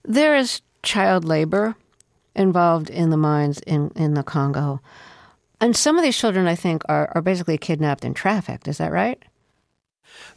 There 0.04 0.36
is 0.36 0.62
child 0.82 1.24
labor 1.24 1.74
involved 2.36 2.90
in 2.90 3.10
the 3.10 3.16
mines 3.16 3.58
in, 3.60 3.90
in 3.96 4.14
the 4.14 4.22
Congo. 4.22 4.80
And 5.60 5.76
some 5.76 5.96
of 5.96 6.04
these 6.04 6.16
children, 6.16 6.46
I 6.46 6.54
think, 6.54 6.82
are, 6.88 7.10
are 7.14 7.22
basically 7.22 7.58
kidnapped 7.58 8.04
and 8.04 8.14
trafficked. 8.14 8.68
Is 8.68 8.78
that 8.78 8.92
right? 8.92 9.22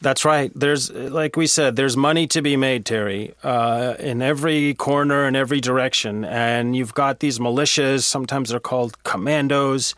That's 0.01 0.25
right. 0.25 0.51
There's, 0.55 0.91
like 0.91 1.35
we 1.35 1.47
said, 1.47 1.75
there's 1.75 1.97
money 1.97 2.27
to 2.27 2.41
be 2.41 2.55
made, 2.55 2.85
Terry, 2.85 3.33
uh, 3.43 3.95
in 3.99 4.21
every 4.21 4.73
corner 4.75 5.25
and 5.25 5.35
every 5.35 5.59
direction. 5.59 6.23
And 6.23 6.75
you've 6.75 6.93
got 6.93 7.19
these 7.19 7.39
militias, 7.39 8.03
sometimes 8.03 8.49
they're 8.49 8.59
called 8.59 9.03
commandos, 9.03 9.95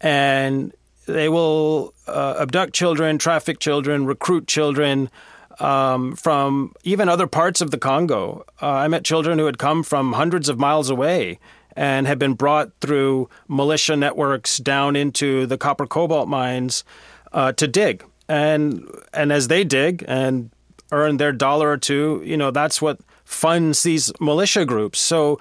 and 0.00 0.72
they 1.06 1.28
will 1.28 1.94
uh, 2.08 2.36
abduct 2.40 2.74
children, 2.74 3.18
traffic 3.18 3.58
children, 3.58 4.06
recruit 4.06 4.46
children. 4.46 5.10
Um, 5.58 6.16
from 6.16 6.74
even 6.84 7.08
other 7.08 7.26
parts 7.26 7.62
of 7.62 7.70
the 7.70 7.78
Congo. 7.78 8.44
Uh, 8.60 8.72
I 8.72 8.88
met 8.88 9.06
children 9.06 9.38
who 9.38 9.46
had 9.46 9.56
come 9.56 9.82
from 9.82 10.12
hundreds 10.12 10.50
of 10.50 10.58
miles 10.58 10.90
away 10.90 11.38
and 11.74 12.06
had 12.06 12.18
been 12.18 12.34
brought 12.34 12.72
through 12.82 13.30
militia 13.48 13.96
networks 13.96 14.58
down 14.58 14.96
into 14.96 15.46
the 15.46 15.56
copper 15.56 15.86
cobalt 15.86 16.28
mines 16.28 16.84
uh, 17.32 17.52
to 17.52 17.66
dig 17.66 18.04
and 18.28 18.88
and 19.12 19.32
as 19.32 19.48
they 19.48 19.64
dig 19.64 20.04
and 20.08 20.50
earn 20.92 21.16
their 21.16 21.32
dollar 21.32 21.70
or 21.70 21.76
two, 21.76 22.22
you 22.24 22.36
know 22.36 22.50
that's 22.50 22.80
what 22.80 23.00
funds 23.24 23.82
these 23.82 24.12
militia 24.20 24.64
groups. 24.64 24.98
So 24.98 25.40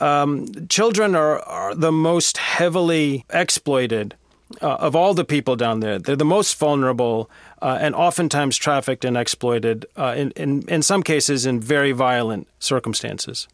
um, 0.00 0.66
children 0.68 1.14
are, 1.14 1.40
are 1.40 1.74
the 1.74 1.92
most 1.92 2.38
heavily 2.38 3.24
exploited 3.30 4.16
uh, 4.60 4.74
of 4.74 4.96
all 4.96 5.14
the 5.14 5.24
people 5.24 5.56
down 5.56 5.80
there. 5.80 5.98
They're 5.98 6.16
the 6.16 6.24
most 6.24 6.58
vulnerable 6.58 7.30
uh, 7.62 7.78
and 7.80 7.94
oftentimes 7.94 8.56
trafficked 8.56 9.04
and 9.04 9.16
exploited, 9.16 9.86
uh, 9.96 10.14
in, 10.16 10.32
in, 10.32 10.62
in 10.68 10.82
some 10.82 11.02
cases, 11.02 11.46
in 11.46 11.60
very 11.60 11.92
violent 11.92 12.48
circumstances. 12.58 13.46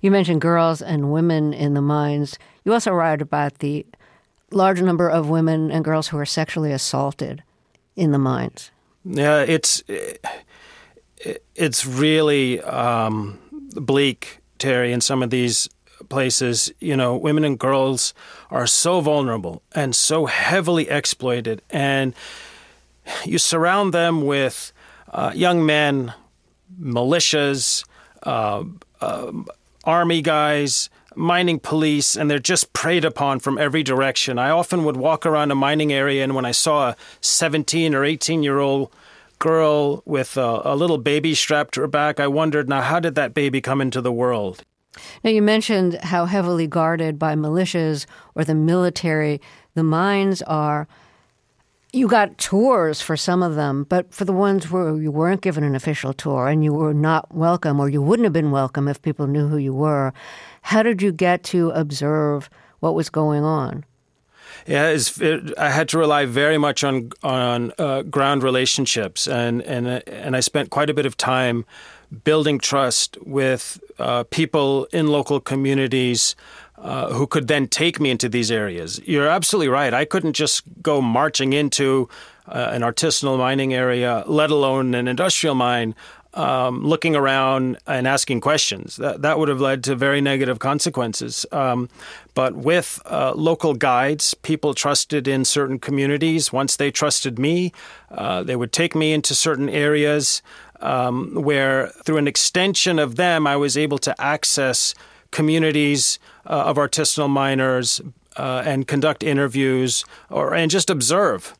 You 0.00 0.10
mentioned 0.10 0.40
girls 0.40 0.80
and 0.80 1.12
women 1.12 1.52
in 1.52 1.74
the 1.74 1.82
mines. 1.82 2.38
You 2.64 2.72
also 2.72 2.92
write 2.92 3.20
about 3.20 3.58
the 3.58 3.84
large 4.50 4.80
number 4.80 5.08
of 5.08 5.28
women 5.28 5.70
and 5.70 5.84
girls 5.84 6.08
who 6.08 6.18
are 6.18 6.26
sexually 6.26 6.72
assaulted 6.72 7.42
in 7.96 8.12
the 8.12 8.18
mines. 8.18 8.70
Yeah, 9.04 9.40
it's 9.42 9.82
it's 11.54 11.86
really 11.86 12.60
um, 12.60 13.38
bleak, 13.74 14.40
Terry, 14.58 14.92
in 14.92 15.00
some 15.00 15.22
of 15.22 15.30
these 15.30 15.68
places. 16.08 16.72
You 16.80 16.96
know, 16.96 17.16
women 17.16 17.44
and 17.44 17.58
girls 17.58 18.14
are 18.50 18.66
so 18.66 19.00
vulnerable 19.00 19.62
and 19.74 19.94
so 19.94 20.26
heavily 20.26 20.88
exploited, 20.88 21.62
and 21.70 22.14
you 23.24 23.38
surround 23.38 23.92
them 23.92 24.24
with 24.24 24.72
uh, 25.12 25.32
young 25.34 25.64
men, 25.66 26.14
militias, 26.80 27.84
uh, 28.22 28.64
uh, 29.00 29.32
army 29.84 30.22
guys, 30.22 30.88
mining 31.16 31.58
police, 31.58 32.16
and 32.16 32.30
they're 32.30 32.38
just 32.38 32.72
preyed 32.72 33.04
upon 33.04 33.40
from 33.40 33.58
every 33.58 33.82
direction. 33.82 34.38
I 34.38 34.50
often 34.50 34.84
would 34.84 34.96
walk 34.96 35.26
around 35.26 35.50
a 35.50 35.54
mining 35.54 35.92
area, 35.92 36.22
and 36.22 36.34
when 36.34 36.44
I 36.44 36.52
saw 36.52 36.90
a 36.90 36.96
17 37.20 37.94
or 37.94 38.04
18 38.04 38.42
year 38.42 38.58
old 38.58 38.92
girl 39.38 40.02
with 40.06 40.36
a, 40.36 40.62
a, 40.64 40.76
little 40.76 40.98
baby 40.98 41.34
strapped 41.34 41.74
to 41.74 41.80
her 41.80 41.88
back, 41.88 42.20
I 42.20 42.28
wondered, 42.28 42.68
now, 42.68 42.80
how 42.80 43.00
did 43.00 43.16
that 43.16 43.34
baby 43.34 43.60
come 43.60 43.80
into 43.80 44.00
the 44.00 44.12
world? 44.12 44.62
Now, 45.24 45.30
you 45.30 45.42
mentioned 45.42 45.94
how 45.94 46.26
heavily 46.26 46.68
guarded 46.68 47.18
by 47.18 47.34
militias 47.34 48.06
or 48.36 48.44
the 48.44 48.54
military 48.54 49.40
the 49.74 49.82
mines 49.82 50.42
are. 50.42 50.86
You 51.92 52.08
got 52.08 52.38
tours 52.38 53.02
for 53.02 53.16
some 53.16 53.42
of 53.42 53.54
them, 53.54 53.84
but 53.84 54.14
for 54.14 54.24
the 54.24 54.32
ones 54.32 54.70
where 54.70 54.96
you 54.96 55.10
weren't 55.10 55.42
given 55.42 55.64
an 55.64 55.74
official 55.74 56.12
tour 56.12 56.48
and 56.48 56.62
you 56.62 56.72
were 56.72 56.94
not 56.94 57.34
welcome, 57.34 57.80
or 57.80 57.88
you 57.88 58.00
wouldn't 58.00 58.24
have 58.24 58.32
been 58.32 58.50
welcome 58.50 58.86
if 58.86 59.02
people 59.02 59.26
knew 59.26 59.48
who 59.48 59.58
you 59.58 59.74
were, 59.74 60.12
how 60.62 60.82
did 60.82 61.02
you 61.02 61.12
get 61.12 61.42
to 61.44 61.70
observe 61.70 62.48
what 62.80 62.94
was 62.94 63.10
going 63.10 63.44
on? 63.44 63.84
Yeah, 64.66 64.90
it, 64.90 65.58
I 65.58 65.70
had 65.70 65.88
to 65.90 65.98
rely 65.98 66.26
very 66.26 66.58
much 66.58 66.84
on 66.84 67.10
on 67.22 67.72
uh, 67.78 68.02
ground 68.02 68.42
relationships, 68.42 69.26
and 69.26 69.62
and 69.62 69.86
and 70.08 70.36
I 70.36 70.40
spent 70.40 70.70
quite 70.70 70.90
a 70.90 70.94
bit 70.94 71.06
of 71.06 71.16
time 71.16 71.64
building 72.24 72.58
trust 72.58 73.16
with 73.22 73.80
uh, 73.98 74.24
people 74.24 74.84
in 74.92 75.08
local 75.08 75.40
communities 75.40 76.36
uh, 76.78 77.12
who 77.12 77.26
could 77.26 77.48
then 77.48 77.66
take 77.66 77.98
me 78.00 78.10
into 78.10 78.28
these 78.28 78.50
areas. 78.50 79.00
You're 79.04 79.28
absolutely 79.28 79.68
right. 79.68 79.94
I 79.94 80.04
couldn't 80.04 80.34
just 80.34 80.62
go 80.82 81.00
marching 81.00 81.52
into 81.52 82.08
uh, 82.46 82.70
an 82.72 82.82
artisanal 82.82 83.38
mining 83.38 83.72
area, 83.72 84.24
let 84.26 84.50
alone 84.50 84.94
an 84.94 85.08
industrial 85.08 85.54
mine, 85.54 85.94
um, 86.34 86.84
looking 86.84 87.14
around 87.14 87.78
and 87.86 88.06
asking 88.06 88.40
questions. 88.40 88.96
That, 88.96 89.22
that 89.22 89.38
would 89.38 89.48
have 89.48 89.60
led 89.60 89.84
to 89.84 89.94
very 89.94 90.20
negative 90.20 90.58
consequences. 90.58 91.46
Um, 91.52 91.88
but 92.34 92.54
with 92.54 93.00
uh, 93.06 93.32
local 93.34 93.74
guides, 93.74 94.34
people 94.34 94.74
trusted 94.74 95.28
in 95.28 95.44
certain 95.44 95.78
communities. 95.78 96.52
Once 96.52 96.76
they 96.76 96.90
trusted 96.90 97.38
me, 97.38 97.72
uh, 98.10 98.42
they 98.42 98.56
would 98.56 98.72
take 98.72 98.94
me 98.94 99.12
into 99.12 99.34
certain 99.34 99.68
areas 99.68 100.42
um, 100.80 101.34
where, 101.34 101.88
through 102.04 102.16
an 102.18 102.26
extension 102.26 102.98
of 102.98 103.16
them, 103.16 103.46
I 103.46 103.56
was 103.56 103.76
able 103.76 103.98
to 103.98 104.20
access 104.20 104.94
communities 105.30 106.18
uh, 106.46 106.64
of 106.64 106.76
artisanal 106.76 107.30
miners 107.30 108.00
uh, 108.36 108.62
and 108.64 108.86
conduct 108.86 109.22
interviews 109.22 110.04
or 110.30 110.54
and 110.54 110.70
just 110.70 110.90
observe. 110.90 111.54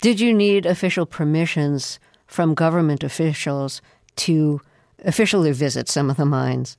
Did 0.00 0.20
you 0.20 0.34
need 0.34 0.66
official 0.66 1.06
permissions 1.06 2.00
from 2.32 2.54
government 2.54 3.04
officials 3.04 3.82
to 4.16 4.60
officially 5.04 5.52
visit 5.52 5.88
some 5.88 6.10
of 6.10 6.16
the 6.16 6.24
mines? 6.24 6.76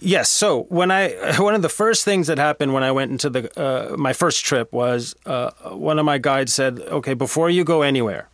Yes. 0.00 0.28
So 0.28 0.64
when 0.64 0.90
I 0.90 1.34
one 1.38 1.54
of 1.54 1.62
the 1.62 1.68
first 1.68 2.04
things 2.04 2.26
that 2.26 2.38
happened 2.38 2.72
when 2.72 2.82
I 2.82 2.92
went 2.92 3.10
into 3.10 3.30
the 3.30 3.60
uh, 3.60 3.96
my 3.96 4.12
first 4.12 4.44
trip 4.44 4.72
was 4.72 5.14
uh, 5.26 5.50
one 5.70 5.98
of 5.98 6.04
my 6.04 6.18
guides 6.18 6.52
said, 6.52 6.80
"Okay, 6.80 7.14
before 7.14 7.50
you 7.50 7.64
go 7.64 7.82
anywhere, 7.82 8.28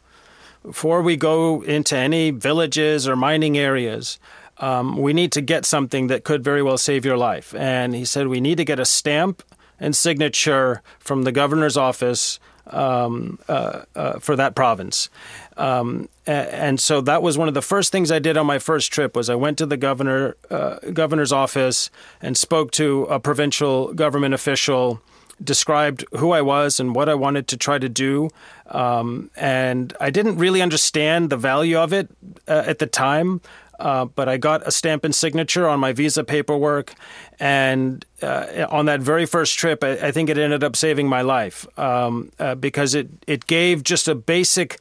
before 0.62 1.02
we 1.02 1.17
go 1.17 1.62
into 1.62 1.97
any 1.97 2.31
villages 2.31 3.07
or 3.07 3.17
mining 3.17 3.59
areas." 3.59 4.19
Um, 4.61 4.99
we 4.99 5.14
need 5.14 5.33
to 5.33 5.40
get 5.40 5.64
something 5.64 6.09
that 6.09 6.25
could 6.25 6.45
very 6.45 6.62
well 6.62 6.77
save 6.77 7.03
your 7.07 7.16
life. 7.16 7.55
And 7.55 7.94
he 7.94 8.05
said, 8.05 8.29
We 8.29 8.42
need 8.42 8.59
to 8.59 8.64
get 8.64 8.79
a 8.79 8.85
stamp 8.85 9.42
and 9.81 9.96
signature 9.96 10.83
from 10.99 11.23
the 11.23 11.33
governor's 11.33 11.79
office 11.79 12.38
um, 12.66 13.38
uh, 13.49 13.83
uh, 13.94 14.18
for 14.18 14.37
that 14.37 14.55
province. 14.55 15.09
Um, 15.57 16.09
and 16.27 16.81
so 16.81 17.01
that 17.03 17.23
was 17.23 17.37
one 17.37 17.49
of 17.49 17.55
the 17.55 17.62
first 17.62 17.92
things 17.92 18.11
I 18.11 18.18
did 18.18 18.37
on 18.37 18.46
my 18.46 18.59
first 18.59 18.92
trip 18.92 19.16
was 19.16 19.29
I 19.29 19.35
went 19.35 19.59
to 19.59 19.66
the 19.66 19.77
governor 19.77 20.37
uh, 20.51 20.79
governor's 20.92 21.33
office 21.33 21.90
and 22.23 22.37
spoke 22.37 22.70
to 22.73 23.05
a 23.05 23.18
provincial 23.18 23.92
government 23.92 24.33
official, 24.33 25.01
described 25.42 26.05
who 26.12 26.31
I 26.31 26.40
was 26.40 26.81
and 26.81 26.94
what 26.94 27.09
I 27.09 27.14
wanted 27.14 27.49
to 27.49 27.57
try 27.57 27.79
to 27.79 27.88
do. 27.88 28.31
Um, 28.66 29.31
and 29.37 29.92
I 30.01 30.11
didn't 30.11 30.37
really 30.37 30.62
understand 30.62 31.31
the 31.31 31.37
value 31.37 31.79
of 31.79 31.92
it 31.92 32.09
uh, 32.46 32.62
at 32.66 32.79
the 32.79 32.87
time. 32.87 33.40
Uh, 33.81 34.05
but 34.05 34.29
I 34.29 34.37
got 34.37 34.66
a 34.66 34.71
stamp 34.71 35.05
and 35.05 35.14
signature 35.14 35.66
on 35.66 35.81
my 35.81 35.93
visa 35.93 36.23
paperwork, 36.23 36.93
and 37.38 38.05
uh, 38.23 38.66
on 38.71 38.85
that 38.87 39.01
very 39.01 39.25
first 39.25 39.59
trip, 39.59 39.83
I, 39.83 39.93
I, 39.93 40.12
think 40.12 40.29
it 40.29 40.37
ended 40.37 40.62
up 40.62 40.77
saving 40.77 41.09
my 41.09 41.23
life 41.23 41.66
um, 41.79 42.31
uh, 42.38 42.55
because 42.57 42.95
it 42.95 43.09
it 43.27 43.47
gave 43.47 43.83
just 43.83 44.07
a 44.07 44.14
basic 44.14 44.79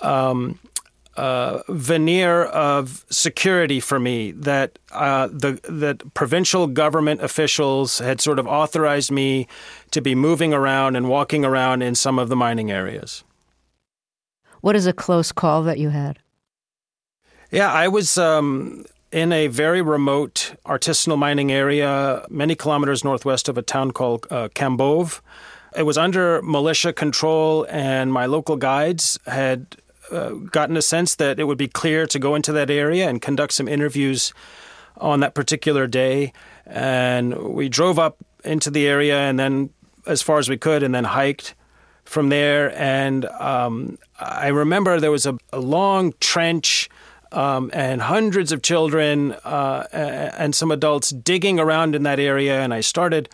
um, 0.00 0.58
uh, 1.16 1.62
veneer 1.68 2.44
of 2.44 3.04
security 3.10 3.78
for 3.78 4.00
me 4.00 4.32
that 4.32 4.78
uh, 4.90 5.28
the 5.28 5.60
that 5.68 6.14
provincial 6.14 6.66
government 6.66 7.22
officials 7.22 7.98
had 7.98 8.20
sort 8.20 8.38
of 8.38 8.46
authorized 8.46 9.12
me 9.12 9.46
to 9.90 10.00
be 10.00 10.14
moving 10.14 10.52
around 10.52 10.96
and 10.96 11.08
walking 11.08 11.44
around 11.44 11.82
in 11.82 11.94
some 11.94 12.18
of 12.18 12.28
the 12.28 12.36
mining 12.36 12.70
areas. 12.70 13.22
What 14.60 14.76
is 14.76 14.86
a 14.86 14.92
close 14.92 15.30
call 15.30 15.62
that 15.62 15.78
you 15.78 15.90
had? 15.90 16.18
Yeah, 17.50 17.72
I 17.72 17.88
was 17.88 18.16
um, 18.16 18.84
in 19.10 19.32
a 19.32 19.48
very 19.48 19.82
remote 19.82 20.54
artisanal 20.64 21.18
mining 21.18 21.50
area, 21.50 22.24
many 22.30 22.54
kilometers 22.54 23.02
northwest 23.02 23.48
of 23.48 23.58
a 23.58 23.62
town 23.62 23.90
called 23.90 24.28
uh. 24.30 24.48
It 25.76 25.82
was 25.82 25.98
under 25.98 26.42
militia 26.42 26.92
control, 26.92 27.66
and 27.68 28.12
my 28.12 28.26
local 28.26 28.56
guides 28.56 29.18
had 29.26 29.76
uh, 30.12 30.30
gotten 30.30 30.76
a 30.76 30.82
sense 30.82 31.16
that 31.16 31.40
it 31.40 31.44
would 31.44 31.58
be 31.58 31.66
clear 31.66 32.06
to 32.06 32.18
go 32.20 32.36
into 32.36 32.52
that 32.52 32.70
area 32.70 33.08
and 33.08 33.20
conduct 33.20 33.52
some 33.52 33.66
interviews 33.66 34.32
on 34.98 35.18
that 35.20 35.34
particular 35.34 35.88
day. 35.88 36.32
And 36.66 37.36
we 37.54 37.68
drove 37.68 37.98
up 37.98 38.16
into 38.44 38.70
the 38.70 38.86
area 38.86 39.18
and 39.18 39.40
then 39.40 39.70
as 40.06 40.22
far 40.22 40.38
as 40.38 40.48
we 40.48 40.56
could, 40.56 40.84
and 40.84 40.94
then 40.94 41.04
hiked 41.04 41.54
from 42.04 42.28
there. 42.28 42.72
And 42.76 43.26
um, 43.26 43.98
I 44.20 44.48
remember 44.48 45.00
there 45.00 45.10
was 45.10 45.26
a, 45.26 45.36
a 45.52 45.60
long 45.60 46.14
trench. 46.20 46.88
Um, 47.32 47.70
and 47.72 48.02
hundreds 48.02 48.50
of 48.50 48.60
children 48.60 49.32
uh, 49.44 49.86
and 49.92 50.52
some 50.52 50.72
adults 50.72 51.10
digging 51.10 51.60
around 51.60 51.94
in 51.94 52.02
that 52.02 52.18
area. 52.18 52.60
And 52.60 52.74
I 52.74 52.80
started 52.80 53.28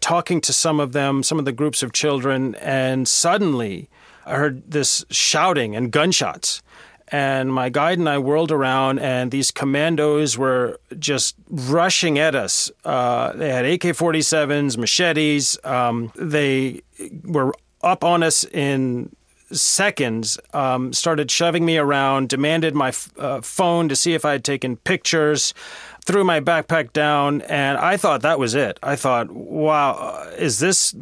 talking 0.00 0.40
to 0.42 0.52
some 0.52 0.80
of 0.80 0.92
them, 0.92 1.22
some 1.22 1.38
of 1.38 1.44
the 1.44 1.52
groups 1.52 1.82
of 1.82 1.92
children, 1.92 2.54
and 2.56 3.06
suddenly 3.06 3.88
I 4.24 4.34
heard 4.36 4.70
this 4.70 5.04
shouting 5.10 5.76
and 5.76 5.90
gunshots. 5.90 6.62
And 7.08 7.52
my 7.52 7.68
guide 7.68 7.98
and 7.98 8.08
I 8.08 8.18
whirled 8.18 8.50
around, 8.50 8.98
and 8.98 9.30
these 9.30 9.52
commandos 9.52 10.36
were 10.36 10.80
just 10.98 11.36
rushing 11.48 12.18
at 12.18 12.34
us. 12.34 12.70
Uh, 12.84 13.32
they 13.32 13.50
had 13.50 13.64
AK 13.64 13.82
47s, 13.94 14.76
machetes. 14.76 15.56
Um, 15.62 16.12
they 16.16 16.82
were 17.22 17.54
up 17.82 18.02
on 18.02 18.24
us 18.24 18.44
in 18.44 19.14
seconds, 19.52 20.38
um, 20.52 20.92
started 20.92 21.30
shoving 21.30 21.64
me 21.64 21.78
around, 21.78 22.28
demanded 22.28 22.74
my 22.74 22.88
f- 22.88 23.10
uh, 23.18 23.40
phone 23.40 23.88
to 23.88 23.96
see 23.96 24.14
if 24.14 24.24
I 24.24 24.32
had 24.32 24.44
taken 24.44 24.76
pictures, 24.76 25.54
threw 26.04 26.24
my 26.24 26.40
backpack 26.40 26.92
down, 26.92 27.42
and 27.42 27.78
I 27.78 27.96
thought 27.96 28.22
that 28.22 28.38
was 28.38 28.54
it. 28.54 28.78
I 28.82 28.96
thought, 28.96 29.30
wow, 29.30 30.28
is 30.36 30.58
this 30.58 30.94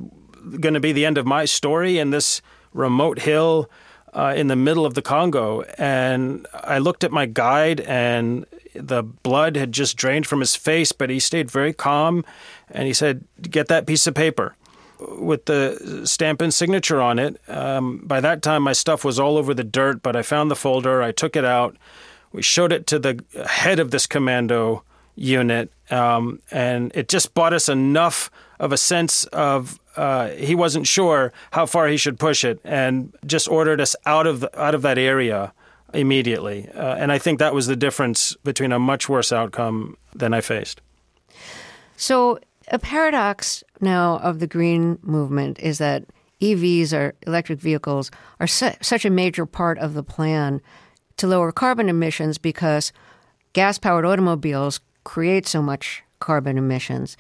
going 0.61 0.75
to 0.75 0.81
be 0.81 0.93
the 0.93 1.07
end 1.07 1.19
of 1.19 1.27
my 1.27 1.45
story? 1.45 1.99
in 1.99 2.11
this 2.11 2.43
remote 2.73 3.21
hill 3.21 3.71
uh, 4.13 4.35
in 4.37 4.49
the 4.49 4.57
middle 4.57 4.85
of 4.85 4.95
the 4.95 5.03
Congo. 5.03 5.63
And 5.79 6.47
I 6.53 6.79
looked 6.79 7.05
at 7.05 7.11
my 7.11 7.27
guide, 7.27 7.81
and 7.81 8.47
the 8.75 9.03
blood 9.03 9.57
had 9.57 9.73
just 9.73 9.97
drained 9.97 10.27
from 10.27 10.41
his 10.41 10.55
face, 10.55 10.93
but 10.93 11.11
he 11.11 11.19
stayed 11.19 11.51
very 11.51 11.73
calm. 11.73 12.25
And 12.71 12.87
he 12.87 12.93
said, 12.93 13.25
Get 13.41 13.69
that 13.69 13.87
piece 13.87 14.07
of 14.07 14.15
paper 14.15 14.57
with 15.19 15.47
the 15.47 16.03
stamp 16.05 16.41
and 16.41 16.53
signature 16.53 17.01
on 17.01 17.19
it. 17.19 17.41
Um, 17.49 17.99
by 17.99 18.21
that 18.21 18.43
time, 18.43 18.63
my 18.63 18.73
stuff 18.73 19.05
was 19.05 19.19
all 19.19 19.37
over 19.37 19.55
the 19.55 19.65
dirt, 19.65 20.03
but 20.03 20.17
I 20.17 20.23
found 20.23 20.51
the 20.51 20.57
folder. 20.57 21.03
I 21.03 21.13
took 21.13 21.37
it 21.37 21.45
out. 21.45 21.77
We 22.33 22.43
showed 22.43 22.73
it 22.73 22.87
to 22.89 22.99
the 22.99 23.25
head 23.47 23.79
of 23.79 23.91
this 23.91 24.07
commando 24.07 24.83
unit, 25.17 25.71
um, 25.91 26.41
and 26.51 26.91
it 26.95 27.09
just 27.09 27.35
bought 27.35 27.53
us 27.53 27.69
enough 27.69 28.31
of 28.59 28.73
a 28.73 28.77
sense 28.77 29.25
of 29.27 29.79
uh, 29.97 30.31
he 30.31 30.55
wasn't 30.55 30.87
sure 30.87 31.33
how 31.53 31.67
far 31.67 31.87
he 31.87 31.97
should 31.97 32.19
push 32.19 32.45
it, 32.45 32.61
and 32.65 33.13
just 33.25 33.49
ordered 33.49 33.81
us 33.81 33.95
out 34.07 34.27
of 34.27 34.41
the, 34.41 34.61
out 34.61 34.75
of 34.75 34.83
that 34.83 34.99
area 34.99 35.53
immediately. 35.93 36.69
Uh, 36.75 36.97
and 36.97 37.13
I 37.13 37.19
think 37.19 37.39
that 37.39 37.55
was 37.55 37.67
the 37.67 37.77
difference 37.77 38.35
between 38.43 38.73
a 38.73 38.79
much 38.79 39.09
worse 39.09 39.33
outcome 39.33 39.97
than 40.15 40.35
I 40.35 40.41
faced. 40.41 40.81
So, 41.97 42.41
a 42.69 42.79
paradox 42.79 43.63
now 43.81 44.19
of 44.19 44.39
the 44.39 44.47
green 44.47 44.99
movement 45.03 45.59
is 45.61 45.79
that 45.79 46.05
EVs 46.41 46.93
or 46.93 47.15
electric 47.27 47.61
vehicles 47.61 48.11
are 48.41 48.47
su- 48.47 48.73
such 48.81 49.05
a 49.05 49.11
major 49.11 49.47
part 49.47 49.79
of 49.79 49.95
the 49.95 50.03
plan 50.03 50.61
to 51.17 51.27
lower 51.27 51.53
carbon 51.53 51.89
emissions 51.89 52.39
because 52.39 52.93
gas 53.53 53.79
powered 53.79 54.05
automobiles 54.05 54.81
create 55.05 55.47
so 55.47 55.63
much 55.63 56.03
carbon 56.19 56.59
emissions. 56.59 57.17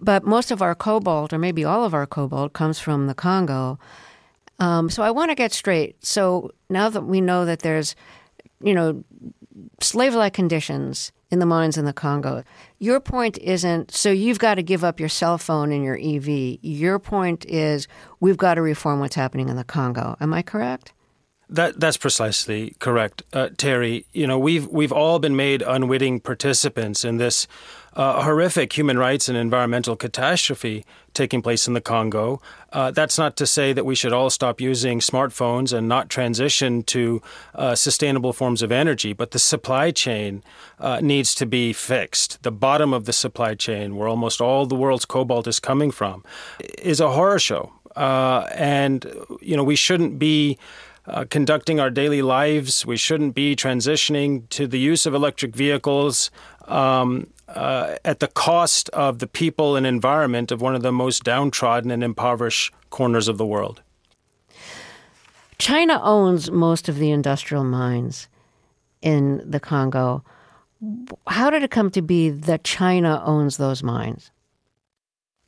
But 0.00 0.24
most 0.24 0.50
of 0.50 0.62
our 0.62 0.74
cobalt, 0.74 1.32
or 1.32 1.38
maybe 1.38 1.64
all 1.64 1.84
of 1.84 1.94
our 1.94 2.06
cobalt, 2.06 2.52
comes 2.52 2.78
from 2.78 3.06
the 3.06 3.14
Congo. 3.14 3.78
Um, 4.58 4.90
so 4.90 5.02
I 5.02 5.10
want 5.10 5.30
to 5.30 5.34
get 5.34 5.52
straight. 5.52 6.04
So 6.04 6.52
now 6.68 6.88
that 6.88 7.02
we 7.02 7.20
know 7.20 7.44
that 7.44 7.60
there's, 7.60 7.94
you 8.60 8.74
know, 8.74 9.04
slave 9.80 10.14
like 10.14 10.34
conditions 10.34 11.12
in 11.30 11.38
the 11.38 11.46
mines 11.46 11.76
in 11.76 11.84
the 11.84 11.92
Congo, 11.92 12.42
your 12.78 13.00
point 13.00 13.38
isn't 13.38 13.90
so 13.92 14.10
you've 14.10 14.38
got 14.38 14.54
to 14.54 14.62
give 14.62 14.84
up 14.84 14.98
your 14.98 15.08
cell 15.08 15.38
phone 15.38 15.72
and 15.72 15.84
your 15.84 15.98
EV. 16.00 16.58
Your 16.62 16.98
point 16.98 17.44
is 17.46 17.86
we've 18.20 18.36
got 18.36 18.54
to 18.54 18.62
reform 18.62 19.00
what's 19.00 19.14
happening 19.14 19.48
in 19.48 19.56
the 19.56 19.64
Congo. 19.64 20.16
Am 20.20 20.32
I 20.32 20.42
correct? 20.42 20.92
That 21.50 21.80
that's 21.80 21.96
precisely 21.96 22.74
correct, 22.78 23.22
uh, 23.32 23.48
Terry. 23.56 24.04
You 24.12 24.26
know, 24.26 24.38
we've 24.38 24.66
we've 24.68 24.92
all 24.92 25.18
been 25.18 25.34
made 25.34 25.62
unwitting 25.62 26.20
participants 26.20 27.06
in 27.06 27.16
this 27.16 27.46
uh, 27.94 28.22
horrific 28.22 28.76
human 28.76 28.98
rights 28.98 29.28
and 29.28 29.36
environmental 29.36 29.96
catastrophe 29.96 30.84
taking 31.14 31.42
place 31.42 31.66
in 31.66 31.74
the 31.74 31.80
Congo. 31.80 32.40
Uh, 32.72 32.90
that's 32.90 33.18
not 33.18 33.36
to 33.36 33.46
say 33.46 33.72
that 33.72 33.84
we 33.84 33.94
should 33.94 34.12
all 34.12 34.30
stop 34.30 34.60
using 34.60 35.00
smartphones 35.00 35.72
and 35.76 35.88
not 35.88 36.08
transition 36.08 36.82
to 36.84 37.20
uh, 37.54 37.74
sustainable 37.74 38.32
forms 38.32 38.62
of 38.62 38.70
energy, 38.70 39.12
but 39.12 39.32
the 39.32 39.38
supply 39.38 39.90
chain 39.90 40.42
uh, 40.78 41.00
needs 41.00 41.34
to 41.34 41.46
be 41.46 41.72
fixed. 41.72 42.42
The 42.42 42.52
bottom 42.52 42.92
of 42.92 43.04
the 43.04 43.12
supply 43.12 43.54
chain, 43.54 43.96
where 43.96 44.08
almost 44.08 44.40
all 44.40 44.66
the 44.66 44.76
world's 44.76 45.04
cobalt 45.04 45.46
is 45.46 45.58
coming 45.58 45.90
from, 45.90 46.24
is 46.78 47.00
a 47.00 47.10
horror 47.10 47.38
show, 47.38 47.72
uh, 47.96 48.46
and 48.54 49.06
you 49.40 49.56
know 49.56 49.64
we 49.64 49.76
shouldn't 49.76 50.18
be 50.18 50.58
uh, 51.08 51.24
conducting 51.30 51.80
our 51.80 51.90
daily 51.90 52.22
lives. 52.22 52.84
We 52.84 52.96
shouldn't 52.96 53.34
be 53.34 53.56
transitioning 53.56 54.48
to 54.50 54.66
the 54.66 54.78
use 54.78 55.06
of 55.06 55.14
electric 55.14 55.56
vehicles 55.56 56.30
um, 56.66 57.28
uh, 57.48 57.96
at 58.04 58.20
the 58.20 58.28
cost 58.28 58.88
of 58.90 59.18
the 59.18 59.26
people 59.26 59.74
and 59.74 59.86
environment 59.86 60.52
of 60.52 60.60
one 60.60 60.74
of 60.74 60.82
the 60.82 60.92
most 60.92 61.24
downtrodden 61.24 61.90
and 61.90 62.04
impoverished 62.04 62.72
corners 62.90 63.26
of 63.26 63.38
the 63.38 63.46
world. 63.46 63.82
China 65.58 66.00
owns 66.02 66.50
most 66.50 66.88
of 66.88 66.98
the 66.98 67.10
industrial 67.10 67.64
mines 67.64 68.28
in 69.02 69.42
the 69.50 69.58
Congo. 69.58 70.22
How 71.26 71.50
did 71.50 71.62
it 71.62 71.70
come 71.70 71.90
to 71.90 72.02
be 72.02 72.30
that 72.30 72.64
China 72.64 73.22
owns 73.24 73.56
those 73.56 73.82
mines? 73.82 74.30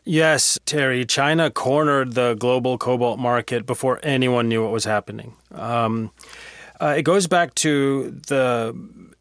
Yes, 0.05 0.59
Terry. 0.65 1.05
China 1.05 1.51
cornered 1.51 2.15
the 2.15 2.35
global 2.35 2.79
cobalt 2.79 3.19
market 3.19 3.67
before 3.67 4.01
anyone 4.03 4.49
knew 4.49 4.63
what 4.63 4.73
was 4.73 4.85
happening. 4.85 5.35
Um, 5.53 6.11
uh, 6.81 6.95
it 6.97 7.03
goes 7.03 7.27
back 7.27 7.55
to 7.57 8.11
the 8.29 8.75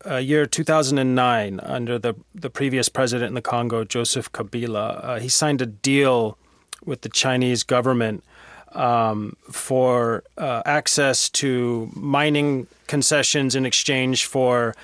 uh, 0.09 0.15
year 0.15 0.45
2009 0.45 1.59
under 1.59 1.99
the, 1.99 2.15
the 2.33 2.49
previous 2.49 2.87
president 2.87 3.27
in 3.29 3.33
the 3.33 3.41
Congo, 3.41 3.83
Joseph 3.83 4.31
Kabila. 4.31 5.03
Uh, 5.03 5.19
he 5.19 5.27
signed 5.27 5.61
a 5.61 5.65
deal 5.65 6.37
with 6.85 7.01
the 7.01 7.09
Chinese 7.09 7.63
government 7.63 8.23
um, 8.71 9.35
for 9.51 10.23
uh, 10.37 10.61
access 10.65 11.29
to 11.29 11.89
mining 11.93 12.67
concessions 12.87 13.55
in 13.55 13.65
exchange 13.65 14.25
for 14.25 14.75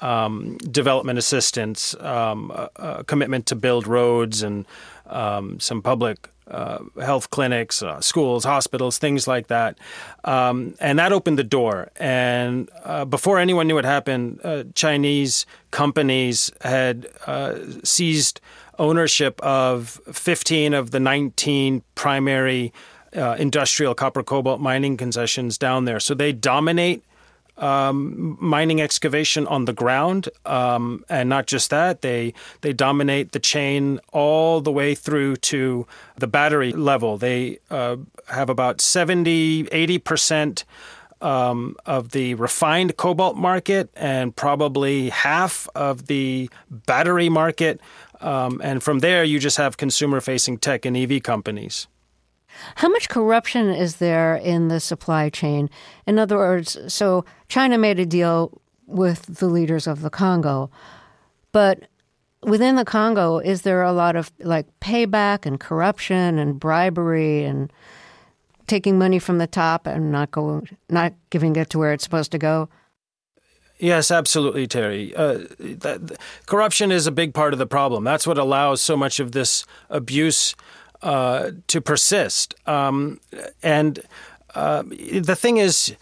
um, 0.00 0.56
development 0.58 1.18
assistance, 1.18 1.94
um, 2.00 2.50
a, 2.50 2.70
a, 2.76 3.04
commitment 3.04 3.46
to 3.46 3.54
build 3.54 3.86
roads 3.86 4.42
and 4.42 4.66
um, 5.06 5.60
some 5.60 5.82
public 5.82 6.28
uh, 6.46 6.80
health 7.00 7.30
clinics, 7.30 7.82
uh, 7.82 8.00
schools, 8.00 8.44
hospitals, 8.44 8.98
things 8.98 9.26
like 9.26 9.46
that. 9.46 9.78
Um, 10.24 10.74
and 10.78 10.98
that 10.98 11.12
opened 11.12 11.38
the 11.38 11.44
door. 11.44 11.90
And 11.96 12.68
uh, 12.84 13.04
before 13.04 13.38
anyone 13.38 13.66
knew 13.66 13.76
what 13.76 13.84
happened, 13.84 14.40
uh, 14.44 14.64
Chinese 14.74 15.46
companies 15.70 16.50
had 16.60 17.06
uh, 17.26 17.58
seized 17.82 18.40
ownership 18.78 19.40
of 19.40 20.00
15 20.12 20.74
of 20.74 20.90
the 20.90 21.00
19 21.00 21.82
primary 21.94 22.72
uh, 23.16 23.36
industrial 23.38 23.94
copper 23.94 24.22
cobalt 24.22 24.60
mining 24.60 24.96
concessions 24.96 25.56
down 25.56 25.84
there. 25.84 26.00
So 26.00 26.14
they 26.14 26.32
dominate 26.32 27.04
um, 27.58 28.36
mining 28.40 28.80
excavation 28.80 29.46
on 29.46 29.64
the 29.64 29.72
ground, 29.72 30.28
um, 30.44 31.04
and 31.08 31.28
not 31.28 31.46
just 31.46 31.70
that, 31.70 32.02
they 32.02 32.34
they 32.62 32.72
dominate 32.72 33.32
the 33.32 33.38
chain 33.38 34.00
all 34.12 34.60
the 34.60 34.72
way 34.72 34.94
through 34.94 35.36
to 35.36 35.86
the 36.16 36.26
battery 36.26 36.72
level. 36.72 37.16
They 37.16 37.58
uh, 37.70 37.96
have 38.28 38.50
about 38.50 38.80
70, 38.80 39.68
80 39.70 39.98
percent. 39.98 40.64
Um, 41.20 41.76
of 41.86 42.10
the 42.10 42.34
refined 42.34 42.98
cobalt 42.98 43.34
market 43.34 43.88
and 43.96 44.36
probably 44.36 45.08
half 45.08 45.66
of 45.74 46.06
the 46.06 46.50
battery 46.68 47.30
market. 47.30 47.80
Um, 48.20 48.60
and 48.62 48.82
from 48.82 48.98
there, 48.98 49.24
you 49.24 49.38
just 49.38 49.56
have 49.56 49.78
consumer 49.78 50.20
facing 50.20 50.58
tech 50.58 50.84
and 50.84 50.94
EV 50.94 51.22
companies. 51.22 51.86
How 52.76 52.88
much 52.88 53.08
corruption 53.08 53.68
is 53.68 53.96
there 53.96 54.36
in 54.36 54.68
the 54.68 54.80
supply 54.80 55.28
chain? 55.30 55.70
In 56.06 56.18
other 56.18 56.36
words, 56.36 56.78
so 56.92 57.24
China 57.48 57.78
made 57.78 57.98
a 57.98 58.06
deal 58.06 58.60
with 58.86 59.38
the 59.38 59.46
leaders 59.46 59.86
of 59.86 60.02
the 60.02 60.10
Congo, 60.10 60.70
but 61.52 61.88
within 62.42 62.76
the 62.76 62.84
Congo, 62.84 63.38
is 63.38 63.62
there 63.62 63.82
a 63.82 63.92
lot 63.92 64.16
of 64.16 64.30
like 64.40 64.66
payback 64.80 65.46
and 65.46 65.58
corruption 65.58 66.38
and 66.38 66.60
bribery 66.60 67.44
and 67.44 67.72
taking 68.66 68.98
money 68.98 69.18
from 69.18 69.38
the 69.38 69.46
top 69.46 69.86
and 69.86 70.10
not 70.10 70.30
going, 70.30 70.68
not 70.88 71.12
giving 71.30 71.56
it 71.56 71.70
to 71.70 71.78
where 71.78 71.92
it's 71.92 72.04
supposed 72.04 72.32
to 72.32 72.38
go? 72.38 72.68
Yes, 73.78 74.10
absolutely, 74.10 74.66
Terry. 74.66 75.14
Uh, 75.14 75.40
that, 75.58 76.18
corruption 76.46 76.92
is 76.92 77.06
a 77.06 77.12
big 77.12 77.34
part 77.34 77.52
of 77.52 77.58
the 77.58 77.66
problem. 77.66 78.04
That's 78.04 78.26
what 78.26 78.38
allows 78.38 78.80
so 78.80 78.96
much 78.96 79.18
of 79.18 79.32
this 79.32 79.66
abuse 79.90 80.54
uh, 81.04 81.50
to 81.68 81.80
persist. 81.80 82.54
Um, 82.66 83.20
and 83.62 84.00
uh, 84.54 84.82
the 84.82 85.36
thing 85.36 85.58
is, 85.58 85.94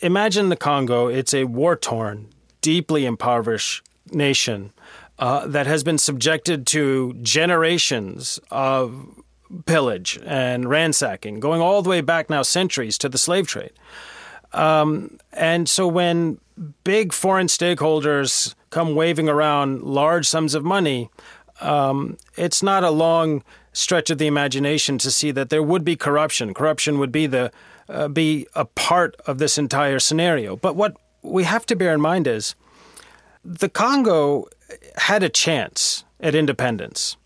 imagine 0.00 0.48
the 0.48 0.56
Congo. 0.56 1.08
It's 1.08 1.34
a 1.34 1.44
war 1.44 1.76
torn, 1.76 2.28
deeply 2.62 3.04
impoverished 3.04 3.84
nation 4.10 4.72
uh, 5.18 5.46
that 5.46 5.66
has 5.66 5.84
been 5.84 5.98
subjected 5.98 6.66
to 6.68 7.12
generations 7.22 8.40
of 8.50 9.22
pillage 9.66 10.18
and 10.24 10.68
ransacking, 10.68 11.38
going 11.38 11.60
all 11.60 11.82
the 11.82 11.90
way 11.90 12.00
back 12.00 12.30
now 12.30 12.42
centuries 12.42 12.96
to 12.98 13.08
the 13.08 13.18
slave 13.18 13.46
trade. 13.46 13.72
Um, 14.52 15.18
and 15.32 15.68
so 15.68 15.86
when 15.86 16.38
big 16.82 17.12
foreign 17.12 17.48
stakeholders 17.48 18.54
come 18.70 18.94
waving 18.94 19.28
around 19.28 19.82
large 19.82 20.26
sums 20.26 20.54
of 20.54 20.64
money, 20.64 21.10
um, 21.60 22.16
it's 22.36 22.62
not 22.62 22.84
a 22.84 22.90
long 22.90 23.42
stretch 23.72 24.10
of 24.10 24.18
the 24.18 24.26
imagination 24.26 24.98
to 24.98 25.10
see 25.10 25.30
that 25.30 25.50
there 25.50 25.62
would 25.62 25.84
be 25.84 25.96
corruption. 25.96 26.54
Corruption 26.54 26.98
would 26.98 27.12
be 27.12 27.26
the 27.26 27.52
uh, 27.88 28.08
be 28.08 28.46
a 28.54 28.64
part 28.64 29.14
of 29.26 29.38
this 29.38 29.58
entire 29.58 29.98
scenario. 29.98 30.56
But 30.56 30.74
what 30.74 30.96
we 31.22 31.44
have 31.44 31.66
to 31.66 31.76
bear 31.76 31.94
in 31.94 32.00
mind 32.00 32.26
is 32.26 32.54
the 33.44 33.68
Congo 33.68 34.46
had 34.96 35.22
a 35.22 35.28
chance 35.28 36.04
at 36.20 36.34
independence, 36.34 37.16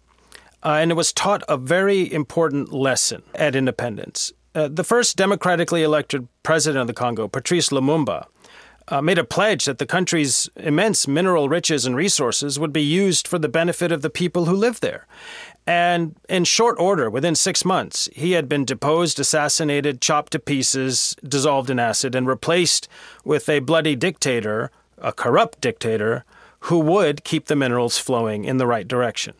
uh, 0.62 0.78
and 0.80 0.90
it 0.90 0.94
was 0.94 1.12
taught 1.12 1.42
a 1.48 1.56
very 1.56 2.12
important 2.12 2.72
lesson 2.72 3.22
at 3.34 3.56
independence. 3.56 4.32
Uh, 4.54 4.68
the 4.68 4.84
first 4.84 5.16
democratically 5.16 5.82
elected 5.82 6.26
president 6.42 6.80
of 6.82 6.86
the 6.88 6.92
Congo, 6.92 7.28
Patrice 7.28 7.68
Lumumba, 7.70 8.26
uh, 8.90 9.00
made 9.00 9.18
a 9.18 9.24
pledge 9.24 9.64
that 9.64 9.78
the 9.78 9.86
country's 9.86 10.50
immense 10.56 11.06
mineral 11.06 11.48
riches 11.48 11.86
and 11.86 11.96
resources 11.96 12.58
would 12.58 12.72
be 12.72 12.82
used 12.82 13.26
for 13.26 13.38
the 13.38 13.48
benefit 13.48 13.92
of 13.92 14.02
the 14.02 14.10
people 14.10 14.46
who 14.46 14.54
live 14.54 14.80
there. 14.80 15.06
And 15.66 16.16
in 16.28 16.44
short 16.44 16.78
order, 16.80 17.08
within 17.08 17.36
six 17.36 17.64
months, 17.64 18.08
he 18.12 18.32
had 18.32 18.48
been 18.48 18.64
deposed, 18.64 19.20
assassinated, 19.20 20.00
chopped 20.00 20.32
to 20.32 20.38
pieces, 20.40 21.14
dissolved 21.22 21.70
in 21.70 21.78
acid, 21.78 22.14
and 22.14 22.26
replaced 22.26 22.88
with 23.24 23.48
a 23.48 23.60
bloody 23.60 23.94
dictator, 23.94 24.72
a 24.98 25.12
corrupt 25.12 25.60
dictator, 25.60 26.24
who 26.64 26.78
would 26.80 27.24
keep 27.24 27.46
the 27.46 27.56
minerals 27.56 27.98
flowing 27.98 28.44
in 28.44 28.58
the 28.58 28.66
right 28.66 28.88
direction. 28.88 29.34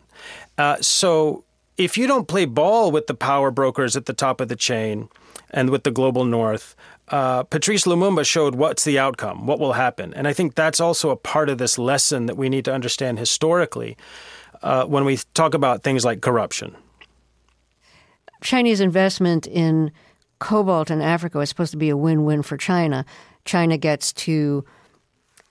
Uh, 0.57 0.77
so 0.79 1.43
if 1.77 1.97
you 1.97 2.07
don't 2.07 2.27
play 2.27 2.45
ball 2.45 2.91
with 2.91 3.07
the 3.07 3.13
power 3.13 3.51
brokers 3.51 3.95
at 3.95 4.05
the 4.05 4.13
top 4.13 4.39
of 4.39 4.47
the 4.47 4.55
chain 4.55 5.09
and 5.51 5.69
with 5.69 5.83
the 5.83 5.91
global 5.91 6.25
north, 6.25 6.75
uh, 7.09 7.43
Patrice 7.43 7.85
Lumumba 7.85 8.25
showed 8.25 8.55
what's 8.55 8.83
the 8.83 8.97
outcome, 8.97 9.45
what 9.45 9.59
will 9.59 9.73
happen. 9.73 10.13
And 10.13 10.27
I 10.27 10.33
think 10.33 10.55
that's 10.55 10.79
also 10.79 11.09
a 11.09 11.15
part 11.15 11.49
of 11.49 11.57
this 11.57 11.77
lesson 11.77 12.25
that 12.25 12.37
we 12.37 12.49
need 12.49 12.65
to 12.65 12.73
understand 12.73 13.19
historically 13.19 13.97
uh, 14.63 14.85
when 14.85 15.05
we 15.05 15.17
talk 15.33 15.53
about 15.53 15.83
things 15.83 16.05
like 16.05 16.21
corruption. 16.21 16.75
Chinese 18.41 18.79
investment 18.79 19.45
in 19.45 19.91
cobalt 20.39 20.89
in 20.89 21.01
Africa 21.01 21.39
is 21.39 21.49
supposed 21.49 21.71
to 21.71 21.77
be 21.77 21.89
a 21.89 21.97
win-win 21.97 22.41
for 22.41 22.57
China. 22.57 23.05
China 23.45 23.77
gets 23.77 24.13
to, 24.13 24.65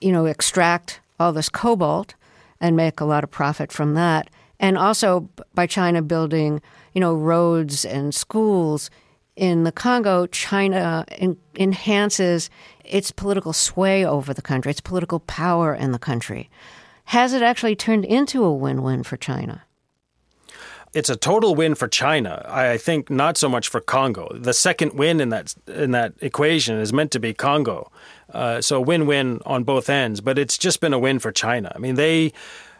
you 0.01 0.13
know, 0.13 0.27
extract 0.27 1.01
all 1.19 1.33
this 1.33 1.49
cobalt 1.49 2.15
and 2.61 2.77
make 2.77 3.01
a 3.01 3.05
lot 3.05 3.23
of 3.23 3.31
profit 3.31 3.71
from 3.71 3.95
that. 3.95 4.29
And 4.59 4.77
also 4.77 5.29
by 5.55 5.67
China 5.67 6.03
building, 6.03 6.61
you 6.95 7.01
know, 7.01 7.15
roads 7.15 7.85
and 7.85 8.15
schools 8.15 8.91
in 9.37 9.65
the 9.65 9.73
Congo, 9.73 10.27
China 10.27 11.05
in, 11.17 11.37
enhances 11.57 12.51
its 12.85 13.11
political 13.11 13.53
sway 13.53 14.05
over 14.05 14.35
the 14.35 14.43
country, 14.43 14.71
its 14.71 14.81
political 14.81 15.21
power 15.21 15.75
in 15.75 15.93
the 15.93 15.99
country. 15.99 16.51
Has 17.05 17.33
it 17.33 17.43
actually 17.43 17.77
turned 17.77 18.05
into 18.05 18.45
a 18.45 18.53
win 18.53 18.83
win 18.83 19.03
for 19.03 19.17
China? 19.17 19.63
It's 20.93 21.09
a 21.09 21.17
total 21.17 21.55
win 21.55 21.77
for 21.77 21.87
China. 21.87 22.45
I 22.49 22.77
think 22.77 23.11
not 23.11 23.37
so 23.37 23.49
much 23.49 23.69
for 23.69 23.81
Congo. 23.81 24.29
The 24.35 24.53
second 24.53 24.95
win 24.95 25.21
in 25.21 25.29
that 25.29 25.55
in 25.69 25.93
that 25.93 26.15
equation 26.21 26.79
is 26.79 26.93
meant 26.93 27.13
to 27.13 27.21
be 27.21 27.33
Congo, 27.33 27.93
uh, 28.33 28.61
so 28.61 28.81
win-win 28.81 29.41
on 29.47 29.63
both 29.63 29.89
ends. 29.89 30.21
But 30.21 30.37
it's 30.37 30.59
just 30.59 30.81
been 30.81 30.93
a 30.93 30.99
win 30.99 31.21
for 31.21 31.31
China. 31.31 31.71
I 31.75 31.79
mean, 31.79 31.95
they 31.95 32.33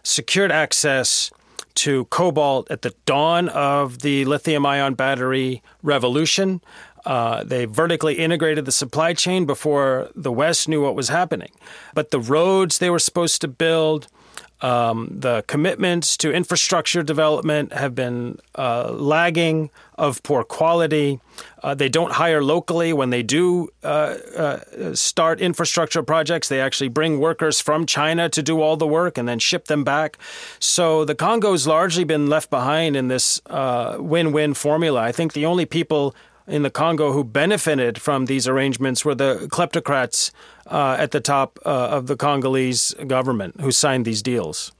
secured 0.03 0.51
access 0.51 1.31
to 1.75 2.05
cobalt 2.07 2.71
at 2.71 2.83
the 2.83 2.95
dawn 3.07 3.49
of 3.49 4.01
the 4.01 4.25
lithium 4.25 4.67
ion 4.67 4.95
battery 4.95 5.63
revolution. 5.83 6.61
Uh, 7.07 7.43
they 7.45 7.65
vertically 7.65 8.15
integrated 8.15 8.65
the 8.65 8.73
supply 8.73 9.15
chain 9.15 9.47
before 9.47 10.11
the 10.15 10.33
West 10.33 10.69
knew 10.69 10.83
what 10.83 10.95
was 10.95 11.09
happening. 11.09 11.51
But 11.95 12.11
the 12.11 12.21
roads 12.21 12.79
they 12.79 12.91
were 12.91 12.99
supposed 12.99 13.41
to 13.41 13.49
build, 13.49 14.09
um, 14.63 15.09
the 15.11 15.45
commitments 15.47 16.17
to 16.19 16.33
infrastructure 16.33 17.03
development 17.03 17.73
have 17.73 17.95
been 17.95 18.39
uh, 18.55 18.93
lagging, 18.93 19.71
of 20.01 20.23
poor 20.23 20.43
quality. 20.43 21.21
Uh, 21.63 21.75
they 21.75 21.91
don't 21.91 22.13
hire 22.13 22.43
locally 22.43 22.91
when 22.91 23.11
they 23.11 23.23
do 23.23 23.69
uh, 23.85 24.17
uh, 24.35 24.95
start 24.95 25.41
infrastructure 25.41 26.03
projects. 26.03 26.49
They 26.49 26.59
actually 26.59 26.89
bring 26.89 27.21
workers 27.21 27.61
from 27.61 27.85
China 27.85 28.31
to 28.31 28.43
do 28.43 28.63
all 28.63 28.79
the 28.79 28.87
work 28.87 29.19
and 29.19 29.29
then 29.29 29.39
ship 29.39 29.67
them 29.67 29.85
back. 29.85 30.17
So 30.59 31.05
the 31.05 31.15
Congo's 31.15 31.67
largely 31.67 32.05
been 32.05 32.29
left 32.29 32.49
behind 32.49 32.97
in 32.97 33.09
this 33.09 33.43
uh, 33.47 33.99
win 34.01 34.33
win 34.33 34.55
formula. 34.55 35.03
I 35.03 35.13
think 35.13 35.35
the 35.35 35.45
only 35.45 35.67
people 35.67 36.15
in 36.51 36.63
the 36.63 36.71
Congo 36.71 37.13
who 37.13 37.23
benefited 37.23 38.01
from 38.01 38.27
these 38.27 38.49
arrangements 38.49 39.05
were 39.05 39.15
the 39.15 39.49
kleptocrats 39.53 40.33
uh, 40.67 40.97
at 40.99 41.13
the 41.13 41.21
top 41.21 41.59
uh, 41.65 41.69
of 41.69 42.09
the 42.09 42.17
Congolese 42.17 42.93
government 43.07 43.61
who 43.61 43.71
signed 43.71 44.05
these 44.05 44.21
deals. 44.21 44.73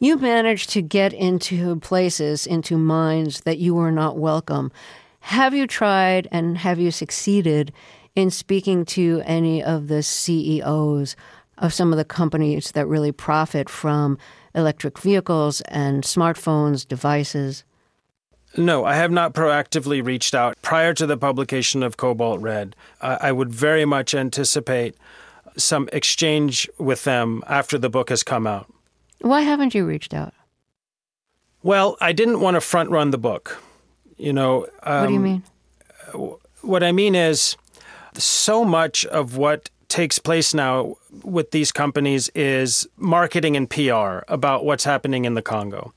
You 0.00 0.16
managed 0.16 0.70
to 0.70 0.82
get 0.82 1.12
into 1.12 1.76
places, 1.76 2.46
into 2.46 2.76
mines 2.76 3.42
that 3.42 3.58
you 3.58 3.74
were 3.74 3.92
not 3.92 4.18
welcome. 4.18 4.72
Have 5.20 5.54
you 5.54 5.68
tried 5.68 6.26
and 6.32 6.58
have 6.58 6.80
you 6.80 6.90
succeeded 6.90 7.72
in 8.16 8.30
speaking 8.30 8.84
to 8.86 9.22
any 9.24 9.62
of 9.62 9.86
the 9.86 10.02
CEOs 10.02 11.14
of 11.58 11.72
some 11.72 11.92
of 11.92 11.96
the 11.96 12.04
companies 12.04 12.72
that 12.72 12.88
really 12.88 13.12
profit 13.12 13.68
from 13.68 14.18
electric 14.52 14.98
vehicles 14.98 15.60
and 15.62 16.02
smartphones, 16.02 16.86
devices? 16.86 17.62
No, 18.56 18.84
I 18.84 18.94
have 18.96 19.10
not 19.10 19.32
proactively 19.32 20.04
reached 20.04 20.34
out 20.34 20.60
prior 20.60 20.92
to 20.94 21.06
the 21.06 21.16
publication 21.16 21.82
of 21.82 21.96
Cobalt 21.96 22.40
Red. 22.40 22.76
I 23.00 23.32
would 23.32 23.52
very 23.52 23.84
much 23.84 24.14
anticipate 24.14 24.94
some 25.56 25.88
exchange 25.92 26.68
with 26.78 27.04
them 27.04 27.42
after 27.46 27.78
the 27.78 27.88
book 27.88 28.10
has 28.10 28.22
come 28.22 28.46
out. 28.46 28.72
Why 29.20 29.42
haven't 29.42 29.74
you 29.74 29.86
reached 29.86 30.14
out? 30.14 30.34
Well, 31.62 31.96
I 32.00 32.12
didn't 32.12 32.40
want 32.40 32.56
to 32.56 32.60
front 32.60 32.90
run 32.90 33.10
the 33.10 33.18
book. 33.18 33.62
You 34.18 34.32
know, 34.32 34.66
um, 34.82 35.00
what 35.00 35.06
do 35.06 35.12
you 35.12 35.18
um, 35.18 35.24
mean? 35.24 35.42
What 36.62 36.82
I 36.82 36.92
mean 36.92 37.14
is, 37.14 37.56
so 38.14 38.64
much 38.64 39.06
of 39.06 39.36
what 39.36 39.70
takes 39.88 40.18
place 40.18 40.54
now 40.54 40.96
with 41.22 41.50
these 41.50 41.70
companies 41.70 42.30
is 42.34 42.86
marketing 42.96 43.56
and 43.56 43.68
PR 43.68 44.20
about 44.28 44.64
what's 44.64 44.84
happening 44.84 45.24
in 45.24 45.34
the 45.34 45.42
Congo. 45.42 45.92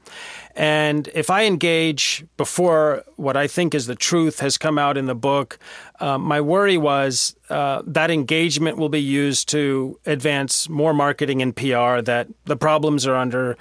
And 0.56 1.10
if 1.13 1.30
I 1.30 1.44
engage 1.44 2.26
before 2.38 3.04
what 3.18 3.36
I 3.36 3.46
think 3.46 3.76
is 3.76 3.88
the 3.88 3.96
truth 3.96 4.39
has 4.39 4.58
come 4.58 4.78
out 4.78 4.98
in 4.98 5.06
the 5.06 5.15
book, 5.15 5.60
uh, 6.00 6.18
my 6.18 6.39
worry 6.39 6.78
was 6.78 7.36
uh, 7.50 7.82
that 7.86 8.10
engagement 8.10 8.78
will 8.78 8.89
be 8.89 9.02
used 9.02 9.50
to 9.50 10.00
advance 10.06 10.70
more 10.70 10.94
marketing 10.94 11.41
and 11.41 11.54
PR, 11.54 12.02
that 12.02 12.28
the 12.46 12.56
problems 12.56 13.06
are 13.06 13.15
under 13.15 13.58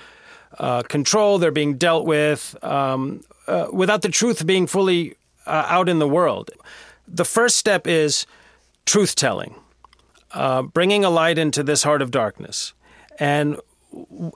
uh, 0.58 0.82
control, 0.82 1.38
they're 1.38 1.50
being 1.50 1.76
dealt 1.76 2.06
with, 2.06 2.56
um, 2.62 3.22
uh, 3.48 3.66
without 3.72 4.02
the 4.02 4.08
truth 4.08 4.46
being 4.46 4.68
fully 4.68 5.16
uh, 5.46 5.66
out 5.68 5.88
in 5.88 5.98
the 5.98 6.08
world. 6.08 6.50
The 7.08 7.24
first 7.24 7.56
step 7.56 7.88
is 7.88 8.24
truth 8.86 9.16
telling 9.16 9.56
uh, 10.34 10.62
bringing 10.62 11.04
a 11.04 11.10
light 11.10 11.38
into 11.38 11.62
this 11.62 11.82
heart 11.82 12.02
of 12.02 12.10
darkness. 12.10 12.74
And 13.18 13.58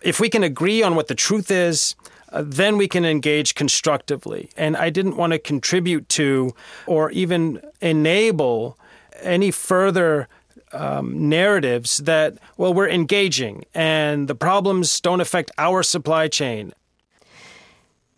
if 0.03 0.21
we 0.21 0.29
can 0.29 0.45
agree 0.45 0.83
on 0.83 0.95
what 0.95 1.09
the 1.09 1.15
truth 1.15 1.51
is, 1.51 1.97
uh, 2.33 2.43
then 2.47 2.77
we 2.77 2.89
can 2.89 3.05
engage 3.05 3.55
constructively. 3.55 4.51
And 4.57 4.77
I 4.77 4.91
didn't 4.91 5.17
want 5.17 5.33
to 5.33 5.39
contribute 5.39 6.09
to 6.11 6.55
or 6.87 7.11
even 7.11 7.61
enable 7.81 8.79
any 9.21 9.51
further 9.51 10.29
um, 10.73 11.29
narratives 11.29 11.99
that, 11.99 12.39
well, 12.57 12.75
we're 12.75 12.89
engaging 12.89 13.65
and 13.75 14.29
the 14.29 14.35
problems 14.35 15.01
don't 15.01 15.21
affect 15.21 15.51
our 15.59 15.83
supply 15.83 16.29
chain. 16.29 16.73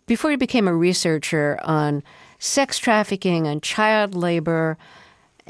Before 0.05 0.31
you 0.31 0.37
became 0.37 0.67
a 0.67 0.75
researcher 0.75 1.59
on 1.63 2.03
sex 2.39 2.77
trafficking 2.77 3.47
and 3.47 3.63
child 3.63 4.15
labor, 4.15 4.77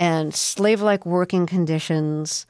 and 0.02 0.34
slave 0.34 0.82
like 0.82 1.06
working 1.06 1.45
conditions. 1.45 2.45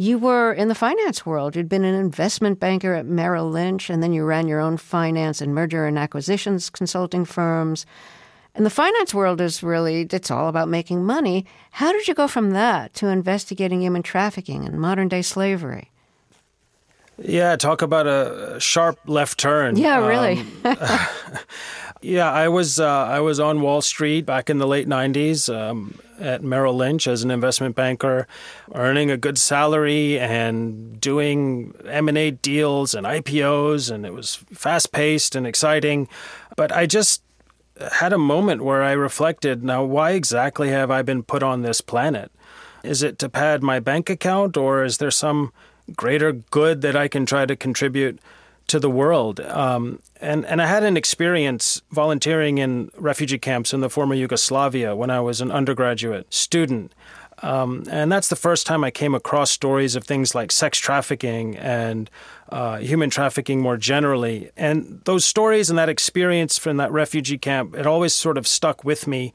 You 0.00 0.16
were 0.16 0.52
in 0.52 0.68
the 0.68 0.76
finance 0.76 1.26
world. 1.26 1.56
You'd 1.56 1.68
been 1.68 1.84
an 1.84 1.96
investment 1.96 2.60
banker 2.60 2.94
at 2.94 3.04
Merrill 3.04 3.50
Lynch, 3.50 3.90
and 3.90 4.00
then 4.00 4.12
you 4.12 4.24
ran 4.24 4.46
your 4.46 4.60
own 4.60 4.76
finance 4.76 5.40
and 5.40 5.52
merger 5.52 5.86
and 5.86 5.98
acquisitions 5.98 6.70
consulting 6.70 7.24
firms. 7.24 7.84
And 8.54 8.64
the 8.64 8.70
finance 8.70 9.12
world 9.12 9.40
is 9.40 9.60
really, 9.60 10.02
it's 10.02 10.30
all 10.30 10.48
about 10.48 10.68
making 10.68 11.04
money. 11.04 11.46
How 11.72 11.90
did 11.90 12.06
you 12.06 12.14
go 12.14 12.28
from 12.28 12.52
that 12.52 12.94
to 12.94 13.08
investigating 13.08 13.82
human 13.82 14.04
trafficking 14.04 14.64
and 14.64 14.80
modern 14.80 15.08
day 15.08 15.20
slavery? 15.20 15.90
Yeah, 17.20 17.56
talk 17.56 17.82
about 17.82 18.06
a 18.06 18.60
sharp 18.60 19.00
left 19.06 19.38
turn. 19.38 19.76
Yeah, 19.76 20.06
really. 20.06 20.44
Um, 20.64 20.76
yeah, 22.02 22.30
I 22.30 22.46
was 22.46 22.78
uh, 22.78 22.86
I 22.86 23.18
was 23.18 23.40
on 23.40 23.60
Wall 23.62 23.80
Street 23.82 24.24
back 24.24 24.48
in 24.48 24.58
the 24.58 24.68
late 24.68 24.86
'90s 24.86 25.52
um, 25.52 25.98
at 26.18 26.42
Merrill 26.42 26.74
Lynch 26.74 27.06
as 27.06 27.22
an 27.22 27.30
investment 27.30 27.76
banker, 27.76 28.26
earning 28.74 29.10
a 29.10 29.16
good 29.16 29.38
salary 29.38 30.18
and 30.18 31.00
doing 31.00 31.74
M 31.86 32.08
and 32.08 32.18
A 32.18 32.30
deals 32.30 32.94
and 32.94 33.06
IPOs, 33.06 33.90
and 33.90 34.04
it 34.04 34.12
was 34.12 34.36
fast 34.52 34.92
paced 34.92 35.34
and 35.34 35.46
exciting. 35.46 36.08
But 36.56 36.72
I 36.72 36.86
just 36.86 37.22
had 37.92 38.12
a 38.12 38.18
moment 38.18 38.62
where 38.62 38.82
I 38.82 38.92
reflected: 38.92 39.62
now, 39.62 39.84
why 39.84 40.12
exactly 40.12 40.70
have 40.70 40.90
I 40.90 41.02
been 41.02 41.22
put 41.22 41.42
on 41.42 41.62
this 41.62 41.80
planet? 41.80 42.30
Is 42.82 43.02
it 43.02 43.18
to 43.18 43.28
pad 43.28 43.62
my 43.62 43.80
bank 43.80 44.08
account, 44.10 44.56
or 44.56 44.84
is 44.84 44.98
there 44.98 45.10
some 45.10 45.52
greater 45.96 46.32
good 46.32 46.82
that 46.82 46.96
I 46.96 47.08
can 47.08 47.26
try 47.26 47.46
to 47.46 47.56
contribute 47.56 48.20
to 48.68 48.78
the 48.78 48.90
world. 48.90 49.40
Um, 49.40 50.00
and, 50.20 50.46
and 50.46 50.62
I 50.62 50.66
had 50.66 50.84
an 50.84 50.96
experience 50.96 51.82
volunteering 51.90 52.58
in 52.58 52.90
refugee 52.96 53.38
camps 53.38 53.72
in 53.72 53.80
the 53.80 53.90
former 53.90 54.14
Yugoslavia 54.14 54.94
when 54.94 55.10
I 55.10 55.20
was 55.20 55.40
an 55.40 55.50
undergraduate 55.50 56.32
student. 56.32 56.92
Um, 57.42 57.84
and 57.90 58.10
that's 58.10 58.28
the 58.28 58.36
first 58.36 58.66
time 58.66 58.82
I 58.82 58.90
came 58.90 59.14
across 59.14 59.50
stories 59.50 59.94
of 59.94 60.04
things 60.04 60.34
like 60.34 60.50
sex 60.50 60.78
trafficking 60.78 61.56
and 61.56 62.10
uh, 62.48 62.78
human 62.78 63.10
trafficking 63.10 63.60
more 63.60 63.76
generally. 63.76 64.50
And 64.56 65.00
those 65.04 65.24
stories 65.24 65.70
and 65.70 65.78
that 65.78 65.88
experience 65.88 66.58
from 66.58 66.78
that 66.78 66.90
refugee 66.90 67.38
camp, 67.38 67.76
it 67.76 67.86
always 67.86 68.12
sort 68.12 68.38
of 68.38 68.46
stuck 68.46 68.84
with 68.84 69.06
me. 69.06 69.32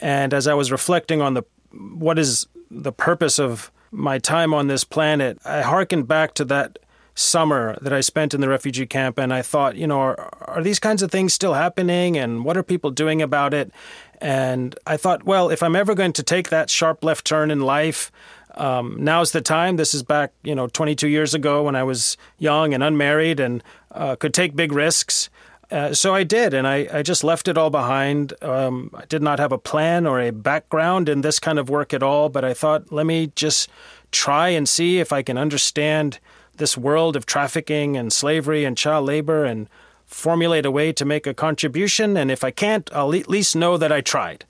And 0.00 0.34
as 0.34 0.46
I 0.46 0.54
was 0.54 0.70
reflecting 0.70 1.20
on 1.20 1.34
the 1.34 1.42
what 1.72 2.18
is 2.18 2.46
the 2.70 2.92
purpose 2.92 3.38
of 3.38 3.70
my 3.90 4.18
time 4.18 4.52
on 4.52 4.66
this 4.66 4.84
planet, 4.84 5.38
I 5.44 5.62
harkened 5.62 6.08
back 6.08 6.34
to 6.34 6.44
that 6.46 6.78
summer 7.20 7.78
that 7.80 7.92
I 7.92 8.00
spent 8.00 8.34
in 8.34 8.40
the 8.40 8.48
refugee 8.48 8.86
camp, 8.86 9.18
and 9.18 9.32
I 9.32 9.42
thought, 9.42 9.76
you 9.76 9.86
know, 9.86 10.00
are, 10.00 10.30
are 10.42 10.62
these 10.62 10.78
kinds 10.78 11.02
of 11.02 11.10
things 11.10 11.34
still 11.34 11.54
happening, 11.54 12.16
and 12.16 12.44
what 12.44 12.56
are 12.56 12.62
people 12.62 12.90
doing 12.90 13.22
about 13.22 13.54
it? 13.54 13.72
And 14.20 14.76
I 14.86 14.96
thought, 14.96 15.24
well, 15.24 15.50
if 15.50 15.62
I'm 15.62 15.76
ever 15.76 15.94
going 15.94 16.12
to 16.14 16.22
take 16.22 16.48
that 16.50 16.70
sharp 16.70 17.04
left 17.04 17.26
turn 17.26 17.50
in 17.50 17.60
life, 17.60 18.10
um, 18.54 18.96
now's 18.98 19.32
the 19.32 19.40
time. 19.40 19.76
This 19.76 19.94
is 19.94 20.02
back, 20.02 20.32
you 20.42 20.54
know, 20.54 20.66
22 20.66 21.08
years 21.08 21.34
ago 21.34 21.62
when 21.62 21.76
I 21.76 21.84
was 21.84 22.16
young 22.38 22.74
and 22.74 22.82
unmarried 22.82 23.40
and 23.40 23.62
uh, 23.92 24.16
could 24.16 24.34
take 24.34 24.56
big 24.56 24.72
risks. 24.72 25.30
Uh, 25.70 25.94
so 25.94 26.12
I 26.12 26.24
did, 26.24 26.52
and 26.52 26.66
I, 26.66 26.88
I, 26.92 27.02
just 27.02 27.22
left 27.22 27.46
it 27.46 27.56
all 27.56 27.70
behind. 27.70 28.32
Um, 28.42 28.90
I 28.92 29.04
did 29.04 29.22
not 29.22 29.38
have 29.38 29.52
a 29.52 29.58
plan 29.58 30.04
or 30.04 30.20
a 30.20 30.32
background 30.32 31.08
in 31.08 31.20
this 31.20 31.38
kind 31.38 31.60
of 31.60 31.70
work 31.70 31.94
at 31.94 32.02
all, 32.02 32.28
but 32.28 32.44
I 32.44 32.54
thought, 32.54 32.90
let 32.90 33.06
me 33.06 33.30
just 33.36 33.70
try 34.10 34.48
and 34.48 34.68
see 34.68 34.98
if 34.98 35.12
I 35.12 35.22
can 35.22 35.38
understand 35.38 36.18
this 36.60 36.78
world 36.78 37.16
of 37.16 37.26
trafficking 37.26 37.96
and 37.96 38.12
slavery 38.12 38.64
and 38.64 38.76
child 38.76 39.06
labor 39.06 39.44
and 39.44 39.68
formulate 40.06 40.64
a 40.64 40.70
way 40.70 40.92
to 40.92 41.04
make 41.04 41.26
a 41.26 41.34
contribution. 41.34 42.16
And 42.16 42.30
if 42.30 42.44
I 42.44 42.52
can't, 42.52 42.88
I'll 42.92 43.12
at 43.14 43.28
least 43.28 43.56
know 43.56 43.76
that 43.76 43.90
I 43.90 44.00
tried. 44.00 44.44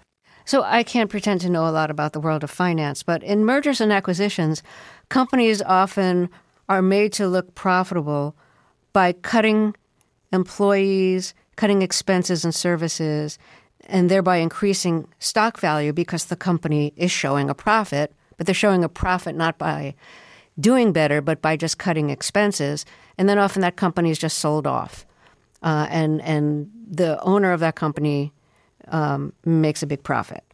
So 0.45 0.63
I 0.63 0.83
can't 0.83 1.11
pretend 1.11 1.41
to 1.43 1.51
know 1.51 1.67
a 1.67 1.71
lot 1.71 1.91
about 1.91 2.13
the 2.13 2.21
world 2.21 2.45
of 2.45 2.51
finance, 2.51 3.03
but 3.03 3.23
in 3.23 3.45
mergers 3.45 3.81
and 3.81 3.93
acquisitions, 3.93 4.63
companies 5.09 5.63
often 5.63 6.29
are 6.69 6.83
made 6.83 7.13
to 7.15 7.29
look 7.29 7.55
profitable 7.55 8.35
by 8.93 9.13
cutting 9.13 9.75
employees, 10.33 11.35
cutting 11.57 11.83
expenses 11.83 12.45
and 12.45 12.55
services, 12.55 13.39
and 13.87 14.11
thereby 14.11 14.37
increasing 14.37 15.07
stock 15.19 15.59
value 15.61 15.93
because 15.93 16.27
the 16.27 16.37
company 16.37 16.93
is 16.97 17.11
showing 17.11 17.51
a 17.51 17.55
profit, 17.55 18.13
but 18.37 18.47
they're 18.47 18.55
showing 18.55 18.83
a 18.83 18.89
profit 18.89 19.37
not 19.37 19.59
by 19.59 19.95
doing 20.61 20.93
better, 20.93 21.21
but 21.21 21.41
by 21.41 21.57
just 21.57 21.79
cutting 21.79 22.11
expenses. 22.11 22.85
And 23.19 23.29
then 23.29 23.39
often 23.39 23.63
that 23.63 23.77
company 23.77 24.11
is 24.11 24.19
just 24.19 24.39
sold 24.39 24.67
off. 24.67 25.07
Uh, 25.63 25.87
and, 25.91 26.23
and 26.23 26.71
the 26.91 27.21
owner 27.23 27.53
of 27.53 27.61
that 27.61 27.75
company 27.75 28.33
um, 28.89 29.33
makes 29.45 29.83
a 29.83 29.87
big 29.87 30.03
profit. 30.03 30.45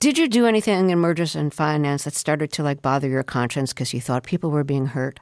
Did 0.00 0.16
you 0.16 0.28
do 0.28 0.46
anything 0.46 0.90
in 0.90 0.98
mergers 0.98 1.34
and 1.34 1.52
finance 1.52 2.04
that 2.04 2.14
started 2.14 2.52
to 2.52 2.62
like 2.62 2.82
bother 2.82 3.08
your 3.08 3.24
conscience 3.24 3.72
because 3.72 3.92
you 3.92 4.00
thought 4.00 4.22
people 4.22 4.50
were 4.50 4.64
being 4.64 4.86
hurt? 4.86 5.18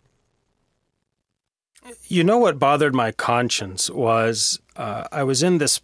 You 2.04 2.24
know 2.24 2.38
what 2.38 2.58
bothered 2.58 2.94
my 2.94 3.12
conscience 3.12 3.88
was 3.88 4.60
uh, 4.76 5.04
I 5.10 5.22
was 5.22 5.42
in 5.42 5.58
this 5.58 5.80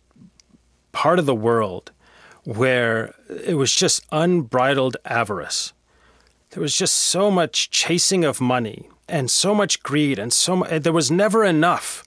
part 0.90 1.18
of 1.18 1.26
the 1.26 1.34
world 1.34 1.92
where 2.44 3.14
it 3.28 3.54
was 3.54 3.74
just 3.74 4.04
unbridled 4.12 4.96
avarice. 5.04 5.72
There 6.52 6.62
was 6.62 6.74
just 6.74 6.96
so 6.96 7.30
much 7.30 7.70
chasing 7.70 8.24
of 8.24 8.40
money 8.40 8.88
and 9.08 9.30
so 9.30 9.54
much 9.54 9.82
greed 9.82 10.18
and 10.18 10.32
so 10.32 10.62
there 10.64 10.92
was 10.92 11.10
never 11.10 11.44
enough. 11.44 12.04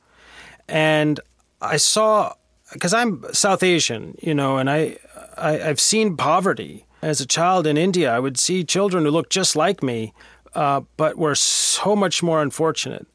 And 0.68 1.20
I 1.62 1.78
saw 1.78 2.34
because 2.72 2.94
I'm 2.94 3.24
South 3.32 3.64
Asian, 3.64 4.16
you 4.22 4.34
know, 4.34 4.58
and 4.58 4.70
I, 4.70 4.98
I 5.38 5.54
have 5.54 5.80
seen 5.80 6.18
poverty 6.18 6.86
as 7.02 7.22
a 7.22 7.26
child 7.26 7.66
in 7.66 7.78
India. 7.78 8.14
I 8.14 8.20
would 8.20 8.38
see 8.38 8.64
children 8.64 9.06
who 9.06 9.12
looked 9.12 9.32
just 9.32 9.56
like 9.56 9.82
me, 9.82 10.14
uh, 10.54 10.82
but 10.98 11.18
were 11.18 11.36
so 11.36 11.96
much 11.96 12.22
more 12.22 12.42
unfortunate 12.42 13.08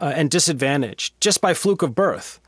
uh, 0.00 0.12
and 0.14 0.30
disadvantaged 0.30 1.20
just 1.20 1.40
by 1.40 1.54
fluke 1.54 1.82
of 1.82 1.94
birth. 1.94 2.40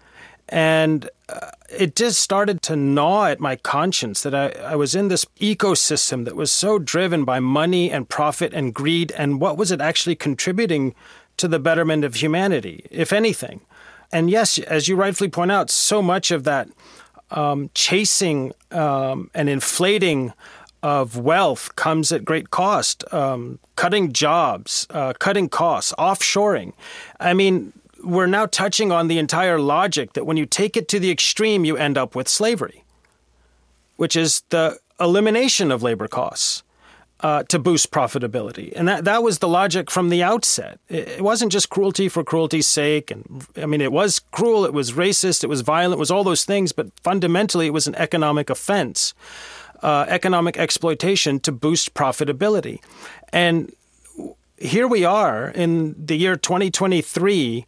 And 0.48 1.08
uh, 1.28 1.50
it 1.70 1.96
just 1.96 2.20
started 2.20 2.62
to 2.62 2.76
gnaw 2.76 3.26
at 3.26 3.40
my 3.40 3.56
conscience 3.56 4.22
that 4.22 4.34
I, 4.34 4.48
I 4.72 4.76
was 4.76 4.94
in 4.94 5.08
this 5.08 5.24
ecosystem 5.40 6.24
that 6.24 6.36
was 6.36 6.52
so 6.52 6.78
driven 6.78 7.24
by 7.24 7.40
money 7.40 7.90
and 7.90 8.08
profit 8.08 8.52
and 8.52 8.74
greed. 8.74 9.12
And 9.16 9.40
what 9.40 9.56
was 9.56 9.72
it 9.72 9.80
actually 9.80 10.16
contributing 10.16 10.94
to 11.38 11.48
the 11.48 11.58
betterment 11.58 12.04
of 12.04 12.16
humanity, 12.16 12.86
if 12.90 13.12
anything? 13.12 13.62
And 14.12 14.30
yes, 14.30 14.58
as 14.58 14.86
you 14.86 14.96
rightfully 14.96 15.30
point 15.30 15.50
out, 15.50 15.70
so 15.70 16.02
much 16.02 16.30
of 16.30 16.44
that 16.44 16.68
um, 17.30 17.70
chasing 17.74 18.52
um, 18.70 19.30
and 19.34 19.48
inflating 19.48 20.32
of 20.82 21.16
wealth 21.16 21.74
comes 21.76 22.12
at 22.12 22.24
great 22.24 22.50
cost. 22.50 23.02
Um, 23.12 23.58
cutting 23.74 24.12
jobs, 24.12 24.86
uh, 24.90 25.14
cutting 25.18 25.48
costs, 25.48 25.94
offshoring. 25.98 26.74
I 27.18 27.32
mean, 27.32 27.72
we're 28.04 28.26
now 28.26 28.46
touching 28.46 28.92
on 28.92 29.08
the 29.08 29.18
entire 29.18 29.58
logic 29.58 30.12
that 30.12 30.24
when 30.24 30.36
you 30.36 30.46
take 30.46 30.76
it 30.76 30.88
to 30.88 31.00
the 31.00 31.10
extreme, 31.10 31.64
you 31.64 31.76
end 31.76 31.98
up 31.98 32.14
with 32.14 32.28
slavery, 32.28 32.84
which 33.96 34.16
is 34.16 34.42
the 34.50 34.78
elimination 35.00 35.70
of 35.70 35.82
labor 35.82 36.08
costs. 36.08 36.62
Uh, 37.20 37.42
to 37.44 37.58
boost 37.58 37.90
profitability. 37.90 38.70
And 38.76 38.86
that, 38.86 39.06
that 39.06 39.22
was 39.22 39.38
the 39.38 39.48
logic 39.48 39.90
from 39.90 40.10
the 40.10 40.22
outset. 40.22 40.78
It, 40.90 41.08
it, 41.08 41.20
wasn't 41.22 41.52
just 41.52 41.70
cruelty 41.70 42.10
for 42.10 42.22
cruelty's 42.22 42.66
sake. 42.66 43.10
And 43.10 43.46
I 43.56 43.64
mean, 43.64 43.80
it 43.80 43.92
was 43.92 44.18
cruel, 44.18 44.66
it 44.66 44.74
was 44.74 44.92
racist, 44.92 45.42
it 45.42 45.46
was 45.46 45.62
violent, 45.62 45.94
it 45.94 46.00
was 46.00 46.10
all 46.10 46.22
those 46.24 46.44
things, 46.44 46.72
but 46.72 46.88
fundamentally, 47.02 47.66
it 47.66 47.72
was 47.72 47.86
an 47.86 47.94
economic 47.94 48.50
offense, 48.50 49.14
uh, 49.82 50.04
economic 50.08 50.58
exploitation 50.58 51.40
to 51.40 51.52
boost 51.52 51.94
profitability. 51.94 52.80
And 53.32 53.72
here 54.58 54.88
we 54.88 55.04
are 55.04 55.48
in 55.48 55.94
the 55.96 56.16
year 56.16 56.36
2023 56.36 57.64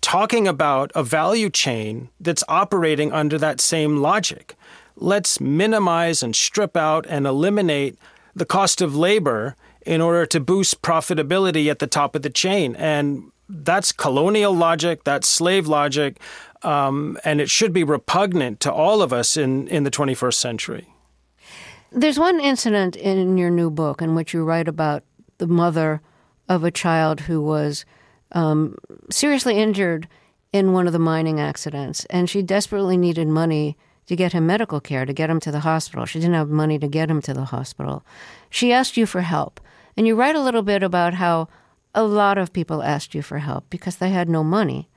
talking 0.00 0.48
about 0.48 0.90
a 0.94 1.02
value 1.02 1.50
chain 1.50 2.08
that's 2.20 2.44
operating 2.48 3.12
under 3.12 3.38
that 3.38 3.60
same 3.60 3.98
logic. 3.98 4.54
Let's 4.96 5.40
minimize 5.40 6.22
and 6.22 6.34
strip 6.34 6.76
out 6.76 7.06
and 7.08 7.26
eliminate 7.26 7.98
the 8.34 8.46
cost 8.46 8.80
of 8.80 8.96
labor 8.96 9.56
in 9.86 10.00
order 10.00 10.26
to 10.26 10.40
boost 10.40 10.82
profitability 10.82 11.70
at 11.70 11.78
the 11.78 11.86
top 11.86 12.14
of 12.14 12.22
the 12.22 12.30
chain. 12.30 12.76
And 12.76 13.30
that's 13.48 13.92
colonial 13.92 14.52
logic, 14.52 15.04
that's 15.04 15.26
slave 15.26 15.66
logic, 15.66 16.20
um, 16.62 17.18
and 17.24 17.40
it 17.40 17.48
should 17.48 17.72
be 17.72 17.84
repugnant 17.84 18.60
to 18.60 18.72
all 18.72 19.00
of 19.00 19.12
us 19.12 19.36
in, 19.36 19.68
in 19.68 19.84
the 19.84 19.90
21st 19.90 20.34
century. 20.34 20.88
There's 21.90 22.18
one 22.18 22.40
incident 22.40 22.96
in 22.96 23.38
your 23.38 23.50
new 23.50 23.70
book 23.70 24.02
in 24.02 24.14
which 24.14 24.34
you 24.34 24.44
write 24.44 24.68
about 24.68 25.04
the 25.38 25.46
mother 25.46 26.02
of 26.48 26.64
a 26.64 26.70
child 26.70 27.20
who 27.20 27.40
was 27.40 27.86
um, 28.32 28.76
seriously 29.10 29.58
injured 29.58 30.08
in 30.52 30.72
one 30.72 30.86
of 30.86 30.92
the 30.92 30.98
mining 30.98 31.40
accidents, 31.40 32.04
and 32.06 32.28
she 32.28 32.42
desperately 32.42 32.96
needed 32.96 33.28
money 33.28 33.76
to 34.06 34.16
get 34.16 34.32
him 34.32 34.46
medical 34.46 34.80
care, 34.80 35.04
to 35.04 35.12
get 35.12 35.28
him 35.28 35.38
to 35.40 35.50
the 35.50 35.60
hospital. 35.60 36.06
She 36.06 36.18
didn't 36.18 36.34
have 36.34 36.48
money 36.48 36.78
to 36.78 36.88
get 36.88 37.10
him 37.10 37.20
to 37.22 37.34
the 37.34 37.44
hospital. 37.44 38.04
She 38.48 38.72
asked 38.72 38.96
you 38.96 39.04
for 39.04 39.20
help. 39.20 39.60
And 39.96 40.06
you 40.06 40.14
write 40.14 40.36
a 40.36 40.40
little 40.40 40.62
bit 40.62 40.82
about 40.82 41.14
how 41.14 41.48
a 41.94 42.04
lot 42.04 42.38
of 42.38 42.52
people 42.52 42.82
asked 42.82 43.14
you 43.14 43.20
for 43.20 43.38
help 43.38 43.68
because 43.68 43.96
they 43.96 44.10
had 44.10 44.28
no 44.28 44.42
money. 44.42 44.88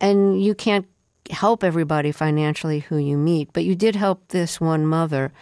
And 0.00 0.40
you 0.40 0.54
can't 0.54 0.86
help 1.30 1.64
everybody 1.64 2.12
financially 2.12 2.80
who 2.80 2.98
you 2.98 3.16
meet, 3.16 3.52
but 3.52 3.64
you 3.64 3.74
did 3.74 3.96
help 3.96 4.28
this 4.28 4.60
one 4.60 4.86
mother. 4.86 5.32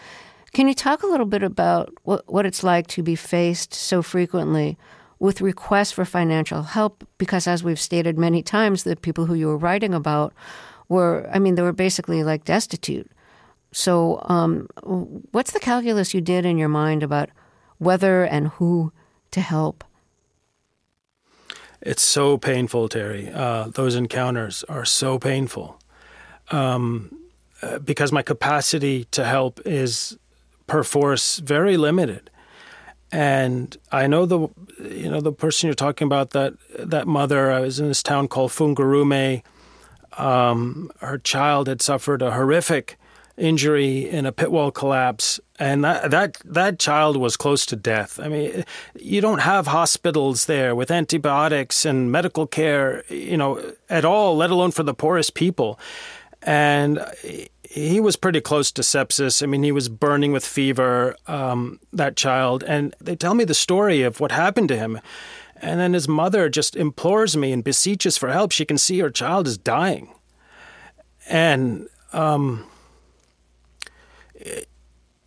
Can 0.52 0.68
you 0.68 0.74
talk 0.74 1.02
a 1.02 1.06
little 1.06 1.26
bit 1.26 1.42
about 1.42 1.92
what, 2.04 2.22
what 2.32 2.46
it's 2.46 2.64
like 2.64 2.86
to 2.88 3.02
be 3.02 3.16
faced 3.16 3.74
so 3.74 4.00
frequently 4.00 4.78
with 5.18 5.40
requests 5.40 5.92
for 5.92 6.05
financial 6.05 6.62
help? 6.62 7.07
Because, 7.18 7.46
as 7.46 7.64
we've 7.64 7.81
stated 7.81 8.18
many 8.18 8.42
times, 8.42 8.83
the 8.83 8.96
people 8.96 9.26
who 9.26 9.35
you 9.35 9.46
were 9.46 9.57
writing 9.57 9.94
about 9.94 10.33
were, 10.88 11.29
I 11.33 11.38
mean, 11.38 11.55
they 11.55 11.62
were 11.62 11.72
basically 11.72 12.22
like 12.22 12.44
destitute. 12.44 13.11
So, 13.72 14.20
um, 14.24 14.68
what's 15.33 15.52
the 15.52 15.61
calculus 15.61 16.14
you 16.14 16.20
did 16.20 16.46
in 16.46 16.59
your 16.59 16.68
mind 16.68 17.02
about 17.02 17.31
whether 17.79 18.24
and 18.24 18.48
who 18.48 18.92
to 19.33 19.40
help? 19.40 19.85
It's 21.83 22.02
so 22.02 22.38
painful, 22.38 22.88
Terry. 22.88 23.31
Uh, 23.33 23.68
those 23.68 23.94
encounters 23.94 24.64
are 24.64 24.85
so 24.85 25.18
painful 25.18 25.79
um, 26.50 27.14
uh, 27.62 27.79
because 27.79 28.12
my 28.12 28.22
capacity 28.22 29.05
to 29.12 29.24
help 29.24 29.61
is 29.64 30.18
perforce 30.66 31.38
very 31.38 31.76
limited. 31.76 32.31
And 33.16 33.76
I 33.90 34.07
know 34.07 34.26
the, 34.26 34.40
you 34.83 35.11
know, 35.11 35.20
the 35.20 35.33
person 35.33 35.68
you're 35.68 35.74
talking 35.74 36.07
about 36.07 36.31
that 36.31 36.55
that 36.79 37.07
mother. 37.07 37.50
I 37.50 37.61
was 37.61 37.81
in 37.81 37.88
this 37.88 38.02
town 38.02 38.29
called 38.29 38.50
Fungurume 38.50 39.42
um, 40.16 40.90
her 41.00 41.18
child 41.18 41.68
had 41.68 41.83
suffered 41.83 42.22
a 42.22 42.33
horrific 42.33 42.98
injury 43.37 44.09
in 44.09 44.24
a 44.24 44.33
pit 44.33 44.50
wall 44.50 44.70
collapse, 44.70 45.38
and 45.59 45.85
that 45.85 46.11
that 46.11 46.38
that 46.44 46.79
child 46.79 47.16
was 47.18 47.37
close 47.37 47.66
to 47.66 47.76
death. 47.76 48.18
I 48.18 48.29
mean, 48.29 48.64
you 48.98 49.20
don't 49.20 49.40
have 49.40 49.66
hospitals 49.66 50.46
there 50.46 50.74
with 50.74 50.90
antibiotics 50.90 51.85
and 51.85 52.11
medical 52.11 52.46
care, 52.46 53.05
you 53.11 53.37
know, 53.37 53.61
at 53.90 54.05
all, 54.05 54.37
let 54.37 54.50
alone 54.50 54.70
for 54.70 54.83
the 54.83 54.94
poorest 54.94 55.35
people. 55.35 55.79
And 56.46 57.04
he 57.68 58.00
was 58.00 58.16
pretty 58.16 58.40
close 58.40 58.72
to 58.72 58.82
sepsis. 58.82 59.42
I 59.42 59.46
mean, 59.46 59.64
he 59.64 59.72
was 59.72 59.88
burning 59.88 60.32
with 60.32 60.46
fever. 60.46 61.16
Um, 61.26 61.80
that 61.92 62.16
child, 62.16 62.62
and 62.62 62.94
they 63.00 63.16
tell 63.16 63.35
me 63.35 63.44
the 63.44 63.54
story 63.54 64.02
of 64.02 64.20
what 64.20 64.32
happened 64.32 64.68
to 64.68 64.76
him. 64.76 65.00
And 65.56 65.80
then 65.80 65.92
his 65.94 66.06
mother 66.06 66.48
just 66.48 66.76
implores 66.76 67.37
me 67.37 67.52
and 67.52 67.64
beseeches 67.64 68.16
for 68.16 68.30
help. 68.30 68.52
She 68.52 68.64
can 68.64 68.78
see 68.78 68.98
her 69.00 69.11
child 69.11 69.46
is 69.46 69.59
dying. 69.59 70.09
And, 71.28 71.88
um, 72.12 72.66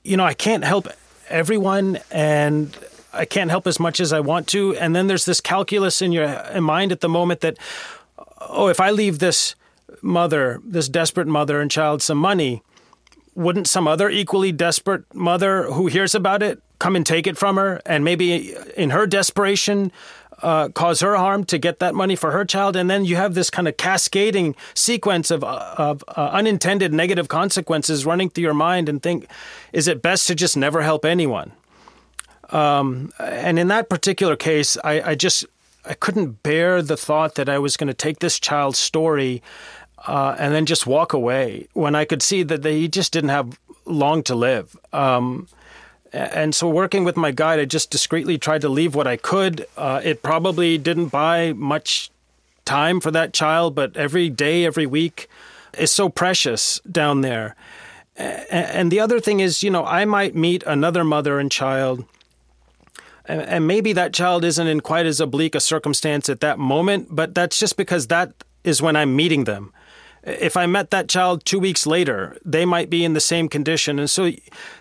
you 0.03 0.15
know, 0.17 0.23
I 0.23 0.33
can't 0.33 0.63
help 0.63 0.87
everyone 1.29 1.99
and 2.11 2.75
I 3.11 3.25
can't 3.25 3.49
help 3.49 3.67
as 3.67 3.79
much 3.79 3.99
as 3.99 4.13
I 4.13 4.19
want 4.19 4.47
to. 4.49 4.75
And 4.77 4.95
then 4.95 5.07
there's 5.07 5.25
this 5.25 5.41
calculus 5.41 6.01
in 6.01 6.11
your 6.11 6.61
mind 6.61 6.91
at 6.91 7.01
the 7.01 7.09
moment 7.09 7.41
that, 7.41 7.57
oh, 8.39 8.67
if 8.67 8.79
I 8.79 8.91
leave 8.91 9.19
this 9.19 9.55
mother, 10.01 10.61
this 10.63 10.89
desperate 10.89 11.27
mother 11.27 11.61
and 11.61 11.69
child 11.69 12.01
some 12.01 12.17
money, 12.17 12.61
wouldn't 13.35 13.67
some 13.67 13.87
other 13.87 14.09
equally 14.09 14.51
desperate 14.51 15.03
mother 15.13 15.63
who 15.71 15.87
hears 15.87 16.13
about 16.13 16.43
it 16.43 16.61
come 16.79 16.95
and 16.95 17.05
take 17.05 17.27
it 17.27 17.37
from 17.37 17.57
her 17.57 17.81
and 17.85 18.03
maybe 18.03 18.55
in 18.75 18.89
her 18.89 19.05
desperation 19.05 19.91
uh, 20.41 20.69
cause 20.69 21.01
her 21.01 21.15
harm 21.15 21.43
to 21.45 21.57
get 21.57 21.79
that 21.79 21.93
money 21.93 22.15
for 22.15 22.31
her 22.31 22.45
child, 22.45 22.75
and 22.75 22.89
then 22.89 23.05
you 23.05 23.15
have 23.15 23.33
this 23.33 23.49
kind 23.49 23.67
of 23.67 23.77
cascading 23.77 24.55
sequence 24.73 25.31
of, 25.31 25.43
uh, 25.43 25.75
of 25.77 26.03
uh, 26.07 26.29
unintended 26.31 26.93
negative 26.93 27.27
consequences 27.27 28.05
running 28.05 28.29
through 28.29 28.43
your 28.43 28.53
mind, 28.53 28.87
and 28.89 29.01
think, 29.01 29.27
is 29.73 29.87
it 29.87 30.01
best 30.01 30.27
to 30.27 30.35
just 30.35 30.55
never 30.55 30.81
help 30.81 31.05
anyone? 31.05 31.51
Um, 32.51 33.11
and 33.19 33.59
in 33.59 33.67
that 33.67 33.89
particular 33.89 34.35
case, 34.35 34.77
I, 34.83 35.11
I 35.11 35.15
just 35.15 35.45
I 35.85 35.93
couldn't 35.93 36.43
bear 36.43 36.81
the 36.81 36.97
thought 36.97 37.35
that 37.35 37.47
I 37.47 37.59
was 37.59 37.77
going 37.77 37.87
to 37.87 37.93
take 37.93 38.19
this 38.19 38.39
child's 38.39 38.79
story 38.79 39.41
uh, 40.07 40.35
and 40.39 40.53
then 40.53 40.65
just 40.65 40.87
walk 40.87 41.13
away 41.13 41.67
when 41.73 41.95
I 41.95 42.05
could 42.05 42.21
see 42.21 42.43
that 42.43 42.61
they, 42.61 42.79
he 42.79 42.87
just 42.87 43.11
didn't 43.11 43.29
have 43.29 43.59
long 43.85 44.23
to 44.23 44.35
live. 44.35 44.77
Um, 44.93 45.47
and 46.11 46.55
so, 46.55 46.67
working 46.67 47.03
with 47.03 47.15
my 47.15 47.31
guide, 47.31 47.59
I 47.59 47.65
just 47.65 47.91
discreetly 47.91 48.37
tried 48.37 48.61
to 48.61 48.69
leave 48.69 48.95
what 48.95 49.05
I 49.05 49.15
could. 49.15 49.67
Uh, 49.77 50.01
it 50.03 50.23
probably 50.23 50.77
didn't 50.77 51.09
buy 51.09 51.53
much 51.53 52.09
time 52.65 52.99
for 52.99 53.11
that 53.11 53.33
child, 53.33 53.75
but 53.75 53.95
every 53.95 54.29
day, 54.29 54.65
every 54.65 54.87
week 54.87 55.27
is 55.77 55.91
so 55.91 56.09
precious 56.09 56.79
down 56.89 57.21
there. 57.21 57.55
And 58.17 58.91
the 58.91 58.99
other 58.99 59.19
thing 59.21 59.39
is, 59.39 59.63
you 59.63 59.69
know, 59.69 59.85
I 59.85 60.03
might 60.03 60.35
meet 60.35 60.63
another 60.63 61.05
mother 61.05 61.39
and 61.39 61.49
child, 61.49 62.03
and 63.25 63.65
maybe 63.65 63.93
that 63.93 64.13
child 64.13 64.43
isn't 64.43 64.67
in 64.67 64.81
quite 64.81 65.05
as 65.05 65.21
oblique 65.21 65.55
a 65.55 65.59
circumstance 65.61 66.27
at 66.27 66.41
that 66.41 66.59
moment, 66.59 67.07
but 67.11 67.33
that's 67.33 67.57
just 67.57 67.77
because 67.77 68.07
that 68.07 68.33
is 68.63 68.81
when 68.81 68.95
I'm 68.95 69.15
meeting 69.15 69.45
them. 69.45 69.71
If 70.23 70.57
I 70.57 70.65
met 70.65 70.91
that 70.91 71.07
child 71.07 71.45
two 71.45 71.59
weeks 71.59 71.87
later, 71.87 72.37
they 72.43 72.65
might 72.65 72.89
be 72.89 73.05
in 73.05 73.13
the 73.13 73.21
same 73.21 73.47
condition. 73.47 73.99
And 73.99 74.09
so 74.09 74.31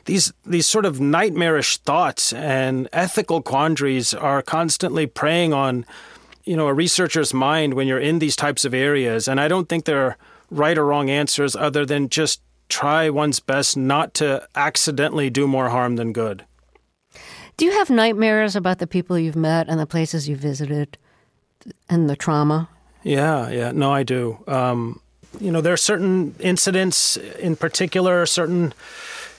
these 0.05 0.33
these 0.45 0.67
sort 0.67 0.85
of 0.85 1.01
nightmarish 1.01 1.79
thoughts 1.79 2.33
and 2.33 2.89
ethical 2.93 3.43
quandaries 3.43 4.15
are 4.15 4.43
constantly 4.43 5.07
preying 5.07 5.53
on, 5.53 5.87
you 6.45 6.57
know, 6.57 6.67
a 6.67 6.75
researcher's 6.75 7.33
mind 7.33 7.75
when 7.75 7.87
you're 7.87 8.01
in 8.01 8.19
these 8.19 8.37
types 8.37 8.65
of 8.65 8.75
areas. 8.75 9.29
And 9.29 9.41
I 9.41 9.49
don't 9.49 9.69
think 9.69 9.85
there 9.85 10.03
are 10.05 10.17
right 10.51 10.77
or 10.77 10.87
wrong 10.87 11.11
answers 11.11 11.55
other 11.55 11.87
than 11.87 12.09
just 12.09 12.41
try 12.69 13.09
one's 13.09 13.41
best 13.41 13.77
not 13.77 14.15
to 14.15 14.47
accidentally 14.55 15.31
do 15.31 15.47
more 15.47 15.69
harm 15.71 15.97
than 15.97 16.13
good. 16.13 16.45
Do 17.57 17.65
you 17.65 17.73
have 17.73 17.91
nightmares 17.91 18.55
about 18.55 18.79
the 18.79 18.87
people 18.87 19.19
you've 19.19 19.37
met 19.37 19.69
and 19.69 19.81
the 19.81 19.87
places 19.87 20.29
you 20.29 20.37
visited 20.37 20.97
and 21.89 22.09
the 22.09 22.15
trauma? 22.15 22.69
Yeah, 23.03 23.49
yeah. 23.51 23.73
No, 23.73 23.93
I 23.93 24.03
do. 24.05 24.39
Um, 24.47 25.01
you 25.41 25.51
know, 25.51 25.61
there 25.61 25.73
are 25.73 25.77
certain 25.79 26.35
incidents 26.39 27.17
in 27.17 27.57
particular, 27.57 28.27
certain 28.27 28.75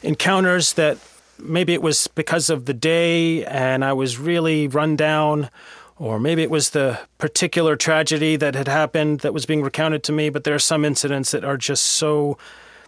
encounters 0.03 0.73
that 0.73 0.97
maybe 1.37 1.73
it 1.73 1.81
was 1.81 2.07
because 2.07 2.49
of 2.49 2.65
the 2.65 2.73
day 2.73 3.45
and 3.45 3.83
I 3.83 3.93
was 3.93 4.17
really 4.17 4.67
run 4.67 4.95
down, 4.95 5.49
or 5.97 6.19
maybe 6.19 6.43
it 6.43 6.49
was 6.49 6.71
the 6.71 6.99
particular 7.17 7.75
tragedy 7.75 8.35
that 8.37 8.55
had 8.55 8.67
happened 8.67 9.19
that 9.21 9.33
was 9.33 9.45
being 9.45 9.61
recounted 9.61 10.03
to 10.03 10.11
me. 10.11 10.29
But 10.29 10.43
there 10.43 10.55
are 10.55 10.59
some 10.59 10.85
incidents 10.85 11.31
that 11.31 11.43
are 11.43 11.57
just 11.57 11.83
so 11.83 12.37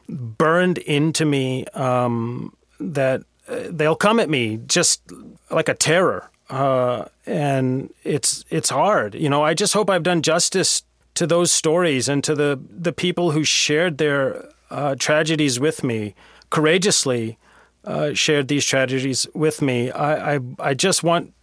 burned 0.07 0.77
into 0.79 1.25
me 1.25 1.65
um, 1.73 2.55
that 2.79 3.21
uh, 3.47 3.63
they'll 3.69 3.95
come 3.95 4.19
at 4.19 4.29
me 4.29 4.59
just 4.65 5.01
like 5.49 5.69
a 5.69 5.73
terror. 5.73 6.29
Uh, 6.49 7.05
and 7.25 7.93
it's 8.03 8.43
it's 8.49 8.69
hard. 8.69 9.15
You 9.15 9.29
know, 9.29 9.41
I 9.41 9.53
just 9.53 9.73
hope 9.73 9.89
I've 9.89 10.03
done 10.03 10.21
justice 10.21 10.83
to 11.21 11.27
those 11.27 11.51
stories 11.51 12.09
and 12.09 12.23
to 12.23 12.33
the 12.33 12.59
the 12.67 12.91
people 12.91 13.29
who 13.29 13.43
shared 13.43 13.99
their 13.99 14.49
uh, 14.71 14.95
tragedies 14.95 15.59
with 15.59 15.83
me 15.83 16.15
courageously 16.49 17.37
uh, 17.85 18.11
shared 18.15 18.47
these 18.47 18.65
tragedies 18.65 19.27
with 19.35 19.61
me. 19.61 19.91
I, 19.91 20.35
I 20.35 20.39
I 20.59 20.73
just 20.73 21.03
want 21.03 21.33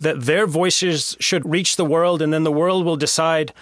that 0.00 0.22
their 0.22 0.46
voices 0.46 1.16
should 1.20 1.44
reach 1.44 1.76
the 1.76 1.84
world, 1.84 2.22
and 2.22 2.32
then 2.32 2.44
the 2.44 2.58
world 2.62 2.86
will 2.86 2.96
decide 2.96 3.52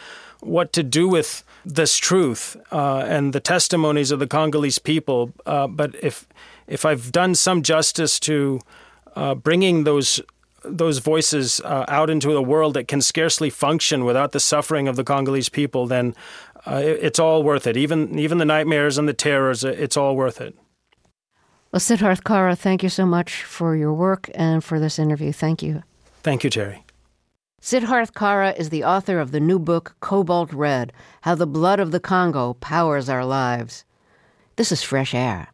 what 0.40 0.72
to 0.72 0.82
do 0.84 1.08
with 1.08 1.42
this 1.64 1.98
truth 1.98 2.56
uh, 2.70 3.04
and 3.08 3.32
the 3.32 3.40
testimonies 3.40 4.12
of 4.12 4.20
the 4.20 4.28
Congolese 4.28 4.78
people. 4.78 5.32
Uh, 5.44 5.66
but 5.66 5.90
if 6.04 6.28
if 6.68 6.84
I've 6.84 7.10
done 7.10 7.34
some 7.34 7.62
justice 7.62 8.20
to 8.20 8.60
uh, 9.16 9.34
bringing 9.34 9.84
those 9.84 10.22
those 10.64 10.98
voices 10.98 11.60
uh, 11.64 11.84
out 11.88 12.10
into 12.10 12.32
the 12.32 12.42
world 12.42 12.74
that 12.74 12.88
can 12.88 13.00
scarcely 13.00 13.50
function 13.50 14.04
without 14.04 14.32
the 14.32 14.40
suffering 14.40 14.88
of 14.88 14.96
the 14.96 15.04
Congolese 15.04 15.48
people, 15.48 15.86
then 15.86 16.14
uh, 16.66 16.76
it, 16.76 16.98
it's 17.02 17.18
all 17.18 17.42
worth 17.42 17.66
it. 17.66 17.76
Even 17.76 18.18
even 18.18 18.38
the 18.38 18.44
nightmares 18.44 18.98
and 18.98 19.08
the 19.08 19.14
terrors, 19.14 19.64
it's 19.64 19.96
all 19.96 20.16
worth 20.16 20.40
it. 20.40 20.56
Well, 21.72 21.80
Siddharth 21.80 22.22
Kara, 22.22 22.54
thank 22.54 22.82
you 22.82 22.88
so 22.88 23.04
much 23.04 23.42
for 23.42 23.74
your 23.74 23.92
work 23.92 24.30
and 24.34 24.62
for 24.62 24.78
this 24.78 24.98
interview. 24.98 25.32
Thank 25.32 25.62
you. 25.62 25.82
Thank 26.22 26.44
you, 26.44 26.50
Terry. 26.50 26.84
Siddharth 27.60 28.14
Kara 28.14 28.52
is 28.52 28.68
the 28.68 28.84
author 28.84 29.18
of 29.18 29.32
the 29.32 29.40
new 29.40 29.58
book, 29.58 29.96
Cobalt 30.00 30.52
Red 30.52 30.92
How 31.22 31.34
the 31.34 31.46
Blood 31.46 31.80
of 31.80 31.90
the 31.90 32.00
Congo 32.00 32.54
Powers 32.54 33.08
Our 33.08 33.24
Lives. 33.24 33.84
This 34.56 34.70
is 34.70 34.82
Fresh 34.82 35.14
Air. 35.14 35.48